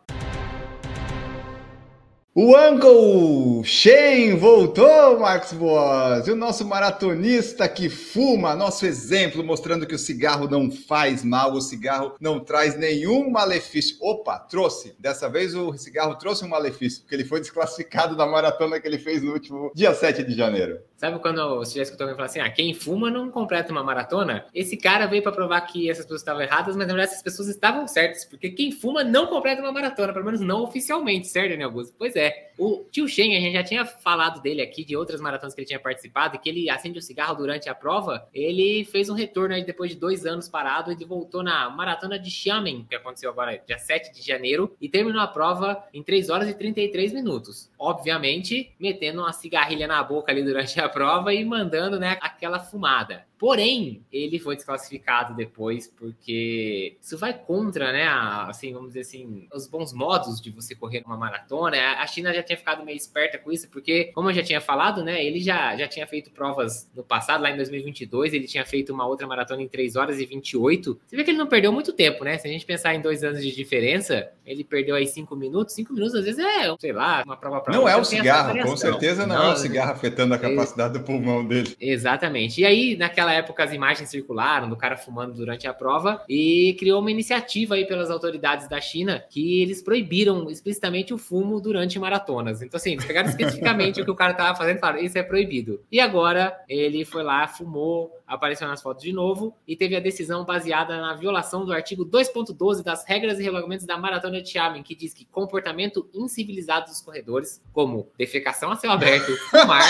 O 2.36 2.56
Uncle 2.56 3.66
Shane 3.66 4.34
voltou, 4.34 5.20
Marcos 5.20 5.52
Boas, 5.52 6.28
o 6.28 6.36
nosso 6.36 6.64
maratonista 6.64 7.68
que 7.68 7.90
fuma, 7.90 8.56
nosso 8.56 8.86
exemplo, 8.86 9.44
mostrando 9.44 9.88
que 9.88 9.96
o 9.96 10.00
cigarro 10.00 10.48
não 10.48 10.70
faz 10.72 11.24
mal, 11.24 11.52
o 11.54 11.60
cigarro 11.60 12.16
não 12.22 12.40
traz 12.40 12.78
nenhum 12.78 13.30
malefício. 13.32 13.98
Opa, 14.00 14.38
trouxe. 14.38 14.96
Dessa 15.00 15.28
vez 15.28 15.56
o 15.56 15.74
cigarro 15.74 16.16
trouxe 16.16 16.46
um 16.46 16.50
malefício, 16.50 17.02
porque 17.02 17.16
ele 17.16 17.26
foi 17.26 17.42
desclassificado 17.42 18.16
da 18.16 18.28
maratona 18.28 18.80
que 18.80 18.88
ele 18.88 19.00
fez 19.00 19.24
no 19.24 19.34
último 19.34 19.72
dia 19.76 19.94
7 19.94 20.24
de 20.24 20.34
janeiro. 20.34 20.80
Sabe 21.00 21.18
quando 21.20 21.56
você 21.56 21.78
já 21.78 21.84
escutou 21.84 22.04
alguém 22.04 22.18
falar 22.18 22.26
assim: 22.26 22.42
ah, 22.42 22.50
quem 22.50 22.74
fuma 22.74 23.10
não 23.10 23.32
completa 23.32 23.72
uma 23.72 23.82
maratona? 23.82 24.46
Esse 24.54 24.76
cara 24.76 25.06
veio 25.06 25.24
para 25.24 25.32
provar 25.32 25.62
que 25.62 25.90
essas 25.90 26.04
pessoas 26.04 26.20
estavam 26.20 26.42
erradas, 26.42 26.76
mas 26.76 26.86
na 26.86 26.94
verdade 26.94 27.12
essas 27.12 27.24
pessoas 27.24 27.48
estavam 27.48 27.88
certas, 27.88 28.26
porque 28.26 28.50
quem 28.50 28.70
fuma 28.70 29.02
não 29.02 29.28
completa 29.28 29.62
uma 29.62 29.72
maratona, 29.72 30.12
pelo 30.12 30.26
menos 30.26 30.42
não 30.42 30.62
oficialmente, 30.62 31.30
certo, 31.30 31.52
Daniel 31.52 31.70
Augusto? 31.70 31.96
Pois 31.98 32.18
é. 32.18 32.50
O 32.58 32.86
tio 32.92 33.08
Shen, 33.08 33.38
a 33.38 33.40
gente 33.40 33.54
já 33.54 33.64
tinha 33.64 33.86
falado 33.86 34.42
dele 34.42 34.62
aqui, 34.62 34.84
de 34.84 34.94
outras 34.94 35.22
maratonas 35.22 35.56
que 35.56 35.62
ele 35.62 35.68
tinha 35.68 35.80
participado, 35.80 36.36
e 36.36 36.40
que 36.40 36.50
ele 36.50 36.70
acende 36.70 36.98
o 36.98 37.00
um 37.00 37.02
cigarro 37.02 37.34
durante 37.36 37.70
a 37.70 37.74
prova. 37.74 38.28
Ele 38.34 38.84
fez 38.84 39.10
um 39.10 39.14
retorno 39.14 39.56
aí 39.56 39.64
depois 39.64 39.92
de 39.92 39.98
dois 39.98 40.26
anos 40.26 40.50
parado, 40.50 40.92
ele 40.92 41.06
voltou 41.06 41.42
na 41.42 41.70
maratona 41.70 42.20
de 42.20 42.30
Xiamen, 42.30 42.86
que 42.90 42.96
aconteceu 42.98 43.30
agora 43.30 43.58
dia 43.66 43.78
7 43.78 44.14
de 44.14 44.22
janeiro, 44.22 44.76
e 44.82 44.90
terminou 44.90 45.22
a 45.22 45.28
prova 45.28 45.82
em 45.94 46.04
3 46.04 46.30
horas 46.30 46.50
e 46.50 46.54
33 46.54 47.14
minutos. 47.14 47.70
Obviamente, 47.80 48.74
metendo 48.78 49.22
uma 49.22 49.32
cigarrilha 49.32 49.88
na 49.88 50.04
boca 50.04 50.30
ali 50.30 50.44
durante 50.44 50.82
a 50.82 50.89
prova 50.90 51.34
e 51.34 51.46
mandando, 51.46 52.00
né, 52.00 52.18
aquela 52.22 52.60
fumada. 52.60 53.28
Porém, 53.38 54.06
ele 54.12 54.38
foi 54.38 54.58
desclassificado 54.58 55.34
depois 55.34 55.88
porque 55.88 56.98
isso 57.02 57.18
vai 57.18 57.34
contra, 57.34 57.94
né, 57.94 58.06
assim, 58.06 58.74
vamos 58.74 58.90
dizer 58.90 59.02
assim, 59.02 59.48
os 59.54 59.66
bons 59.66 59.94
modos 59.94 60.42
de 60.42 60.52
você 60.52 60.76
correr 60.76 61.04
uma 61.06 61.16
maratona. 61.16 61.78
A 62.00 62.06
China 62.06 62.34
já 62.34 62.44
tinha 62.44 62.58
ficado 62.58 62.84
meio 62.84 62.98
esperta 62.98 63.38
com 63.38 63.50
isso, 63.50 63.70
porque, 63.70 64.12
como 64.14 64.30
eu 64.30 64.34
já 64.34 64.44
tinha 64.44 64.60
falado, 64.60 65.06
né, 65.06 65.24
ele 65.24 65.40
já, 65.40 65.78
já 65.78 65.88
tinha 65.88 66.06
feito 66.06 66.32
provas 66.32 66.90
no 66.94 67.02
passado, 67.02 67.42
lá 67.42 67.50
em 67.50 67.56
2022, 67.56 68.34
ele 68.34 68.46
tinha 68.46 68.66
feito 68.66 68.92
uma 68.94 69.08
outra 69.08 69.26
maratona 69.26 69.62
em 69.62 69.70
3 69.70 69.96
horas 69.96 70.20
e 70.20 70.26
28. 70.26 71.00
Você 71.08 71.16
vê 71.16 71.24
que 71.24 71.32
ele 71.32 71.38
não 71.38 71.48
perdeu 71.48 71.72
muito 71.72 71.94
tempo, 71.94 72.26
né? 72.26 72.38
Se 72.38 72.48
a 72.48 72.52
gente 72.52 72.66
pensar 72.66 72.94
em 72.94 73.02
dois 73.02 73.24
anos 73.24 73.42
de 73.42 73.56
diferença, 73.56 74.30
ele 74.46 74.66
perdeu 74.66 74.96
aí 74.96 75.08
5 75.08 75.34
minutos. 75.36 75.76
5 75.76 75.94
minutos, 75.94 76.16
às 76.16 76.26
vezes, 76.26 76.44
é, 76.44 76.76
sei 76.78 76.92
lá, 76.92 77.24
uma 77.26 77.38
prova 77.38 77.62
pra 77.62 77.74
Não 77.74 77.88
é 77.88 77.96
o 77.96 78.04
cigarro, 78.04 78.62
com 78.64 78.76
certeza 78.76 79.26
não, 79.26 79.36
não, 79.36 79.52
é 79.52 79.54
o 79.54 79.56
cigarro 79.56 79.92
afetando 79.92 80.34
a 80.34 80.38
capacidade 80.38 80.79
do 80.88 81.02
pulmão 81.02 81.46
dele. 81.46 81.76
Exatamente. 81.80 82.62
E 82.62 82.66
aí, 82.66 82.98
naquela 82.98 83.20
naquela 83.20 83.34
época 83.34 83.64
as 83.64 83.74
imagens 83.74 84.10
circularam 84.10 84.70
do 84.70 84.76
cara 84.76 84.98
fumando 84.98 85.34
durante 85.34 85.68
a 85.68 85.74
prova 85.74 86.24
e 86.28 86.76
criou 86.80 87.00
uma 87.00 87.12
iniciativa 87.12 87.76
aí 87.76 87.86
pelas 87.86 88.10
autoridades 88.10 88.68
da 88.68 88.80
China 88.82 89.24
que 89.30 89.62
eles 89.62 89.82
proibiram 89.82 90.50
explicitamente 90.50 91.14
o 91.14 91.18
fumo 91.18 91.60
durante 91.60 92.00
maratonas. 92.00 92.62
Então, 92.62 92.78
assim, 92.78 92.94
eles 92.94 93.06
pegaram 93.06 93.30
especificamente 93.30 94.02
o 94.02 94.06
que 94.06 94.12
o 94.12 94.16
cara 94.16 94.34
tava 94.34 94.58
fazendo 94.58 94.78
e 94.78 94.80
falaram: 94.80 95.04
isso 95.04 95.18
é 95.18 95.24
proibido. 95.24 95.82
E 95.92 96.00
agora 96.00 96.58
ele 96.68 97.06
foi 97.06 97.24
lá, 97.24 97.48
fumou, 97.48 98.12
apareceu 98.30 98.68
nas 98.68 98.82
fotos 98.82 99.04
de 99.04 99.12
novo 99.12 99.58
e 99.68 99.76
teve 99.76 99.96
a 99.96 100.00
decisão 100.00 100.46
baseada 100.46 101.02
na 101.02 101.16
violação 101.16 101.66
do 101.66 101.74
artigo 101.74 102.06
2.12 102.06 102.84
das 102.84 103.04
regras 103.04 103.40
e 103.40 103.44
regulamentos 103.44 103.88
da 103.88 103.98
maratona 103.98 104.40
de 104.40 104.50
Xiamen, 104.50 104.84
que 104.84 104.96
diz 104.96 105.14
que 105.14 105.26
comportamento 105.26 106.08
incivilizado 106.14 106.86
dos 106.86 107.02
corredores, 107.02 107.60
como 107.74 108.12
defecação 108.18 108.72
a 108.72 108.76
céu 108.76 108.92
aberto, 108.92 109.36
fumar. 109.50 109.84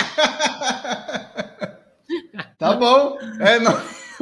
Tá 2.58 2.74
bom. 2.74 3.18
É, 3.42 3.60
não... 3.60 3.74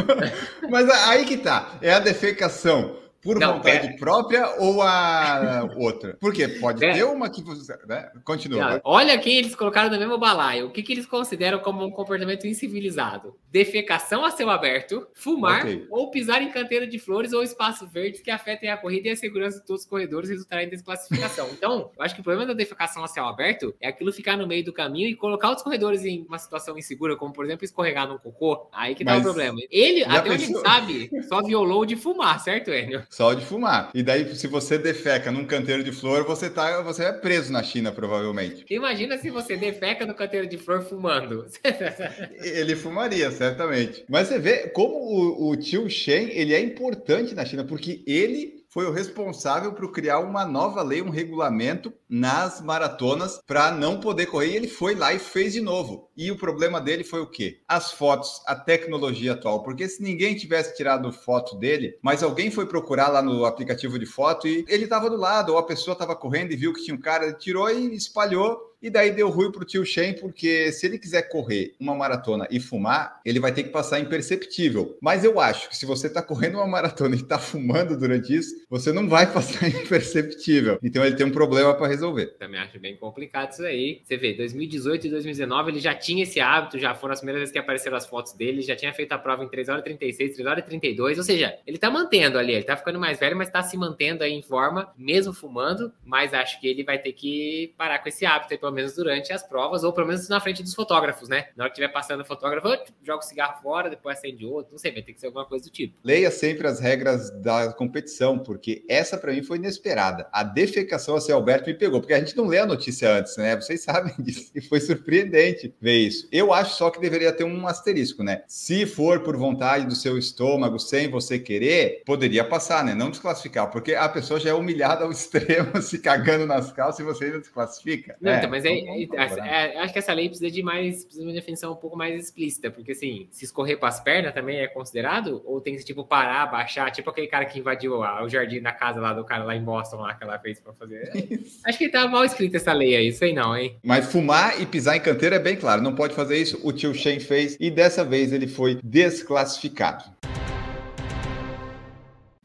Mas 0.70 0.90
aí 0.90 1.26
que 1.26 1.38
tá. 1.38 1.78
É 1.82 1.94
a 1.94 2.00
defecação 2.00 3.07
por 3.28 3.40
não, 3.40 3.56
vontade 3.56 3.88
pera. 3.88 3.98
própria 3.98 4.56
ou 4.58 4.82
a 4.82 5.68
outra? 5.76 6.16
Porque 6.18 6.48
pode 6.48 6.80
pera. 6.80 6.94
ter 6.94 7.04
uma 7.04 7.30
que 7.30 7.44
você. 7.44 7.78
Né? 7.86 8.10
Continua. 8.24 8.72
Não, 8.72 8.82
olha 8.86 9.18
quem 9.18 9.36
eles 9.36 9.54
colocaram 9.54 9.90
no 9.90 10.00
mesmo 10.00 10.18
balaio. 10.18 10.68
O 10.68 10.72
que, 10.72 10.82
que 10.82 10.94
eles 10.94 11.06
consideram 11.06 11.60
como 11.60 11.86
um 11.86 11.92
comportamento 11.92 12.48
incivilizado? 12.48 13.36
Defecação 13.52 14.24
a 14.24 14.32
céu 14.32 14.50
aberto, 14.50 15.06
fumar 15.14 15.64
okay. 15.64 15.86
ou 15.90 16.10
pisar 16.10 16.42
em 16.42 16.50
canteiro 16.50 16.88
de 16.88 16.98
flores 16.98 17.34
ou 17.34 17.44
espaços 17.44 17.92
verdes 17.92 18.22
que 18.22 18.32
afetem 18.32 18.70
a 18.70 18.78
corrida 18.78 19.10
e 19.10 19.12
a 19.12 19.16
segurança 19.18 19.60
de 19.60 19.66
todos 19.66 19.82
os 19.82 19.90
corredores 19.90 20.30
resultará 20.30 20.64
em 20.64 20.70
desclassificação. 20.70 21.50
então, 21.52 21.92
eu 21.98 22.04
acho 22.04 22.16
que 22.16 22.22
o 22.22 22.24
problema 22.24 22.48
da 22.48 22.54
defecação 22.54 23.04
a 23.04 23.08
céu 23.08 23.26
aberto 23.26 23.76
é 23.82 23.90
aquilo 23.90 24.14
ficar 24.14 24.38
no 24.38 24.48
meio 24.48 24.64
do 24.64 24.72
caminho 24.72 25.10
e 25.10 25.16
colocar 25.16 25.52
os 25.52 25.62
corredores 25.62 26.06
em 26.06 26.24
uma 26.24 26.40
situação 26.40 26.78
insegura, 26.78 27.18
como 27.18 27.34
por 27.34 27.44
exemplo 27.44 27.66
escorregar 27.66 28.08
num 28.08 28.18
cocô. 28.18 28.70
Aí 28.72 28.96
que 28.96 29.04
dá 29.04 29.16
Mas 29.16 29.22
o 29.22 29.24
problema. 29.26 29.60
Ele, 29.70 30.06
até 30.06 30.32
onde 30.32 30.46
ele 30.46 30.60
sabe, 30.60 31.10
só 31.28 31.44
violou 31.44 31.86
de 31.86 31.98
fumar, 31.98 32.40
certo, 32.40 32.72
Enio? 32.72 33.04
Só 33.18 33.34
de 33.34 33.44
fumar. 33.44 33.90
E 33.96 34.04
daí, 34.04 34.36
se 34.36 34.46
você 34.46 34.78
defeca 34.78 35.32
num 35.32 35.44
canteiro 35.44 35.84
de 35.84 35.92
flor, 35.92 36.24
você 36.24 36.52
tá, 36.52 36.84
você 36.84 37.06
é 37.06 37.12
preso 37.12 37.52
na 37.52 37.64
China, 37.64 37.92
provavelmente. 37.92 38.64
Imagina 38.70 39.18
se 39.18 39.32
você 39.32 39.58
defeca 39.58 40.06
no 40.06 40.14
canteiro 40.14 40.46
de 40.46 40.56
flor 40.56 40.84
fumando. 40.84 41.48
ele 42.40 42.76
fumaria, 42.76 43.32
certamente. 43.32 44.06
Mas 44.08 44.28
você 44.28 44.38
vê 44.38 44.68
como 44.68 44.94
o, 44.94 45.50
o 45.50 45.58
tio 45.58 45.90
Shen, 45.90 46.30
ele 46.30 46.54
é 46.54 46.60
importante 46.60 47.34
na 47.34 47.44
China, 47.44 47.64
porque 47.64 48.04
ele 48.06 48.57
foi 48.78 48.86
o 48.86 48.92
responsável 48.92 49.74
por 49.74 49.92
criar 49.92 50.20
uma 50.20 50.46
nova 50.46 50.84
lei, 50.84 51.02
um 51.02 51.10
regulamento 51.10 51.92
nas 52.08 52.62
maratonas 52.62 53.42
para 53.48 53.72
não 53.72 54.00
poder 54.00 54.28
correr. 54.28 54.52
E 54.52 54.56
ele 54.56 54.68
foi 54.68 54.94
lá 54.94 55.12
e 55.12 55.18
fez 55.18 55.54
de 55.54 55.62
novo. 55.62 56.12
E 56.16 56.30
o 56.30 56.38
problema 56.38 56.80
dele 56.80 57.04
foi 57.04 57.20
o 57.20 57.26
quê? 57.26 57.60
As 57.68 57.92
fotos, 57.92 58.40
a 58.46 58.54
tecnologia 58.54 59.34
atual. 59.34 59.64
Porque 59.64 59.90
se 59.90 60.04
ninguém 60.04 60.36
tivesse 60.36 60.78
tirado 60.78 61.12
foto 61.12 61.58
dele, 61.58 61.98
mas 62.04 62.22
alguém 62.22 62.52
foi 62.52 62.68
procurar 62.68 63.08
lá 63.08 63.20
no 63.20 63.46
aplicativo 63.46 63.98
de 63.98 64.06
foto 64.06 64.48
e 64.48 64.64
ele 64.68 64.84
estava 64.84 65.10
do 65.10 65.18
lado, 65.18 65.54
ou 65.54 65.58
a 65.58 65.66
pessoa 65.66 65.94
estava 65.94 66.16
correndo 66.16 66.52
e 66.52 66.56
viu 66.56 66.72
que 66.72 66.84
tinha 66.84 66.96
um 66.96 67.02
cara, 67.02 67.26
ele 67.26 67.34
tirou 67.34 67.68
e 67.72 67.96
espalhou 67.96 68.68
e 68.82 68.90
daí 68.90 69.12
deu 69.12 69.30
ruim 69.30 69.52
pro 69.52 69.66
tio 69.66 69.86
Shen, 69.86 70.14
porque 70.14 70.72
se 70.72 70.86
ele 70.86 71.00
quiser 71.00 71.24
correr 71.24 71.76
uma 71.80 71.96
maratona 71.96 72.48
e 72.52 72.60
fumar, 72.60 73.20
ele 73.26 73.40
vai 73.40 73.52
ter 73.52 73.64
que 73.64 73.70
passar 73.70 74.00
imperceptível. 74.00 74.98
Mas 75.02 75.24
eu 75.24 75.40
acho 75.40 75.70
que 75.70 75.76
se 75.76 75.86
você 75.86 76.10
tá 76.10 76.22
correndo 76.22 76.56
uma 76.56 76.68
maratona 76.68 77.16
e 77.16 77.24
tá 77.24 77.40
fumando 77.40 77.98
durante 77.98 78.36
isso, 78.36 78.54
você 78.70 78.92
não 78.92 79.08
vai 79.08 79.26
passar 79.32 79.68
imperceptível. 79.68 80.78
Então 80.84 81.04
ele 81.06 81.16
tem 81.16 81.26
um 81.26 81.32
problema 81.32 81.74
para 81.74 81.88
resolver. 81.88 82.28
Também 82.38 82.60
acho 82.60 82.80
bem 82.80 82.96
complicado 82.96 83.52
isso 83.52 83.64
aí. 83.64 84.02
Você 84.04 84.18
vê, 84.18 84.34
2018 84.34 85.08
e 85.08 85.10
2019 85.10 85.72
ele 85.72 85.80
já 85.80 85.94
tinha 85.94 86.24
esse 86.24 86.40
hábito, 86.40 86.80
já 86.80 86.94
foram 86.94 87.14
as 87.14 87.20
primeiras 87.20 87.42
vezes 87.42 87.54
que 87.54 87.60
apareceram 87.60 87.98
as 87.98 88.06
fotos 88.06 88.34
dele, 88.34 88.62
já 88.62 88.76
tinha 88.76 88.94
feito 88.94 89.12
a 89.12 89.18
prova 89.18 89.44
em 89.44 89.50
3 89.50 89.70
horas 89.70 89.82
e 89.82 89.86
36, 89.86 90.34
3 90.36 90.48
horas 90.48 90.64
e 90.64 90.68
32, 90.68 91.18
ou 91.18 91.24
seja, 91.24 91.58
ele 91.66 91.78
tá 91.78 91.90
mantendo 91.90 92.38
ali, 92.38 92.54
ele 92.54 92.64
tá 92.64 92.78
ficando 92.78 93.00
mais 93.00 93.20
velho, 93.20 93.36
mas 93.36 93.50
tá 93.50 93.62
se 93.64 93.78
mantendo 93.78 94.24
aí 94.24 94.34
em 94.34 94.42
forma, 94.42 94.94
mesmo 94.98 95.34
fumando, 95.34 95.92
mas 96.06 96.34
acho 96.34 96.60
que 96.60 96.68
ele 96.68 96.84
vai 96.84 97.00
ter 97.00 97.14
que 97.14 97.74
parar 97.78 98.00
com 98.00 98.10
esse 98.10 98.26
hábito 98.26 98.54
aí, 98.54 98.58
pelo 98.68 98.76
menos 98.76 98.94
durante 98.94 99.32
as 99.32 99.44
provas, 99.44 99.84
ou 99.84 99.94
pelo 99.94 100.08
menos 100.08 100.28
na 100.28 100.42
frente 100.42 100.62
dos 100.62 100.74
fotógrafos, 100.74 101.30
né? 101.30 101.48
Na 101.56 101.64
hora 101.64 101.72
que 101.72 101.80
estiver 101.80 101.94
passando 101.94 102.22
o 102.22 102.26
fotógrafo, 102.26 102.68
joga 103.02 103.20
o 103.20 103.28
cigarro 103.28 103.62
fora, 103.62 103.90
depois 103.90 104.18
acende 104.18 104.46
outro, 104.46 104.74
não 104.74 104.78
sei, 104.78 104.92
vai 104.92 105.02
ter 105.02 105.14
que 105.14 105.20
ser 105.20 105.28
alguma 105.28 105.46
coisa 105.46 105.66
do 105.66 105.72
tipo. 105.72 105.98
Leia 106.04 106.30
sempre 106.30 106.68
as 106.68 106.80
regras 106.80 107.30
da 107.42 107.72
competição, 107.74 108.38
porque 108.38 108.84
essa 108.90 109.18
para 109.18 109.32
mim 109.32 109.44
foi 109.44 109.58
inesperada. 109.58 110.28
A 110.32 110.44
defecação 110.44 111.16
a 111.16 111.22
seu 111.22 111.36
Alberto 111.36 111.70
me 111.70 111.76
pegou, 111.76 112.02
porque 112.02 112.14
a 112.14 112.20
gente 112.20 112.36
não 112.36 112.48
lê 112.48 112.60
a 112.60 112.66
notícia 112.66 113.10
antes, 113.10 113.38
né? 113.38 113.56
Vocês 113.56 113.84
sabem 113.84 114.14
disso, 114.20 114.52
e 114.54 114.62
foi 114.62 114.82
surpreendente 114.82 115.74
ver 115.80 115.98
isso. 115.98 116.28
Eu 116.32 116.52
acho 116.52 116.76
só 116.76 116.90
que 116.90 117.00
deveria 117.00 117.32
ter 117.32 117.46
um 117.46 117.68
asterisco, 117.68 118.24
né? 118.24 118.44
Se 118.48 118.86
for 118.86 119.22
por 119.22 119.38
vontade 119.38 119.86
do 119.86 119.96
seu 119.96 120.18
estômago, 120.18 120.78
sem 120.80 121.10
você 121.10 121.40
querer, 121.40 122.02
poderia 122.06 122.44
passar, 122.44 122.84
né? 122.84 122.94
Não 122.94 123.10
desclassificar, 123.10 123.72
porque 123.72 123.96
a 123.96 124.10
pessoa 124.10 124.40
já 124.40 124.50
é 124.50 124.54
humilhada 124.54 125.06
ao 125.06 125.12
extremo, 125.12 125.82
se 125.82 126.00
cagando 126.00 126.46
nas 126.46 126.72
calças 126.72 127.00
e 127.00 127.04
você 127.04 127.26
ainda 127.26 127.40
desclassifica. 127.40 128.18
Não, 128.20 128.32
é, 128.32 128.38
então, 128.38 128.50
mas 128.58 129.38
é, 129.38 129.42
é, 129.42 129.76
é, 129.76 129.80
acho 129.80 129.94
que 129.94 130.00
essa 130.00 130.14
lei 130.14 130.28
precisa 130.28 130.50
de 130.50 130.64
mais, 130.64 131.04
precisa 131.04 131.24
de 131.24 131.28
uma 131.28 131.34
definição 131.34 131.74
um 131.74 131.76
pouco 131.76 131.98
mais 131.98 132.24
explícita, 132.24 132.72
porque 132.72 132.92
assim, 132.92 133.28
se 133.32 133.46
escorrer 133.46 133.78
para 133.78 133.90
as 133.90 134.00
pernas 134.00 134.34
também 134.34 134.60
é 134.60 134.68
considerado? 134.68 135.42
Ou 135.46 135.62
tem 135.62 135.76
que, 135.76 135.84
tipo, 135.84 136.04
parar, 136.04 136.46
baixar, 136.48 136.92
tipo 136.92 137.10
aquele 137.10 137.28
cara 137.28 137.46
que 137.46 137.60
invadiu 137.60 138.00
o 138.00 138.30
jardim 138.30 138.62
da 138.62 138.72
casa 138.72 139.00
lá 139.00 139.14
do 139.14 139.24
cara 139.24 139.44
lá 139.44 139.56
em 139.56 139.64
Boston, 139.64 139.98
lá 139.98 140.14
que 140.14 140.24
ela 140.24 140.40
fez 140.40 140.60
para 140.60 140.74
fazer. 140.74 141.12
Acho 141.66 141.78
que 141.78 141.90
tá 141.90 142.08
mal 142.08 142.24
escrita 142.24 142.58
essa 142.58 142.74
lei 142.74 142.96
aí, 142.96 143.08
isso 143.08 143.24
aí 143.24 143.34
não, 143.34 143.56
hein? 143.56 143.78
Mas 143.84 144.12
fumar 144.12 144.62
e 144.62 144.66
pisar 144.66 144.96
em 144.96 145.02
canteiro 145.02 145.36
é 145.36 145.40
bem 145.40 145.56
claro, 145.56 145.82
não 145.82 145.96
pode 145.96 146.14
fazer 146.14 146.38
isso. 146.38 146.60
O 146.64 146.72
tio 146.72 146.94
Shen 146.94 147.20
fez 147.20 147.58
e 147.60 147.70
dessa 147.70 148.04
vez 148.04 148.32
ele 148.32 148.48
foi 148.48 148.80
desclassificado. 148.84 150.04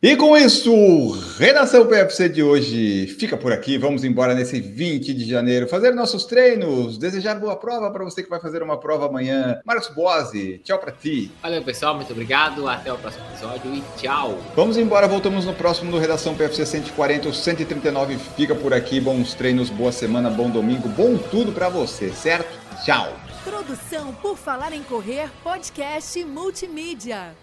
E 0.04 0.16
com 0.16 0.36
isso, 0.36 1.12
Redação 1.38 1.86
PFC 1.86 2.28
de 2.28 2.42
hoje 2.42 3.06
fica 3.06 3.36
por 3.36 3.52
aqui. 3.52 3.78
Vamos 3.78 4.02
embora 4.02 4.34
nesse 4.34 4.60
20 4.60 5.14
de 5.14 5.24
janeiro 5.24 5.68
fazer 5.68 5.92
nossos 5.92 6.24
treinos. 6.24 6.98
Desejar 6.98 7.36
boa 7.36 7.54
prova 7.54 7.88
para 7.88 8.02
você 8.02 8.20
que 8.20 8.28
vai 8.28 8.40
fazer 8.40 8.64
uma 8.64 8.80
prova 8.80 9.06
amanhã. 9.06 9.60
Marcos 9.64 9.86
Boazzi, 9.94 10.60
tchau 10.64 10.76
para 10.80 10.90
ti. 10.90 11.30
Valeu, 11.40 11.62
pessoal. 11.62 11.94
Muito 11.94 12.10
obrigado. 12.10 12.68
Até 12.68 12.92
o 12.92 12.98
próximo 12.98 13.24
episódio 13.26 13.72
e 13.72 13.80
tchau. 13.96 14.40
Vamos 14.56 14.76
embora. 14.76 15.06
Voltamos 15.06 15.44
no 15.44 15.54
próximo 15.54 15.92
no 15.92 16.00
Redação 16.00 16.34
PFC 16.34 16.66
140 16.66 17.28
ou 17.28 17.32
139. 17.32 18.18
Fica 18.36 18.56
por 18.56 18.74
aqui. 18.74 18.98
Bons 18.98 19.34
treinos, 19.34 19.70
boa 19.70 19.92
semana, 19.92 20.28
bom 20.28 20.50
domingo, 20.50 20.88
bom 20.88 21.16
tudo 21.16 21.52
para 21.52 21.68
você, 21.68 22.10
certo? 22.10 22.50
Tchau. 22.84 23.16
Produção 23.44 24.12
por 24.14 24.36
Falar 24.36 24.72
em 24.72 24.82
Correr, 24.82 25.30
podcast 25.44 26.24
multimídia. 26.24 27.36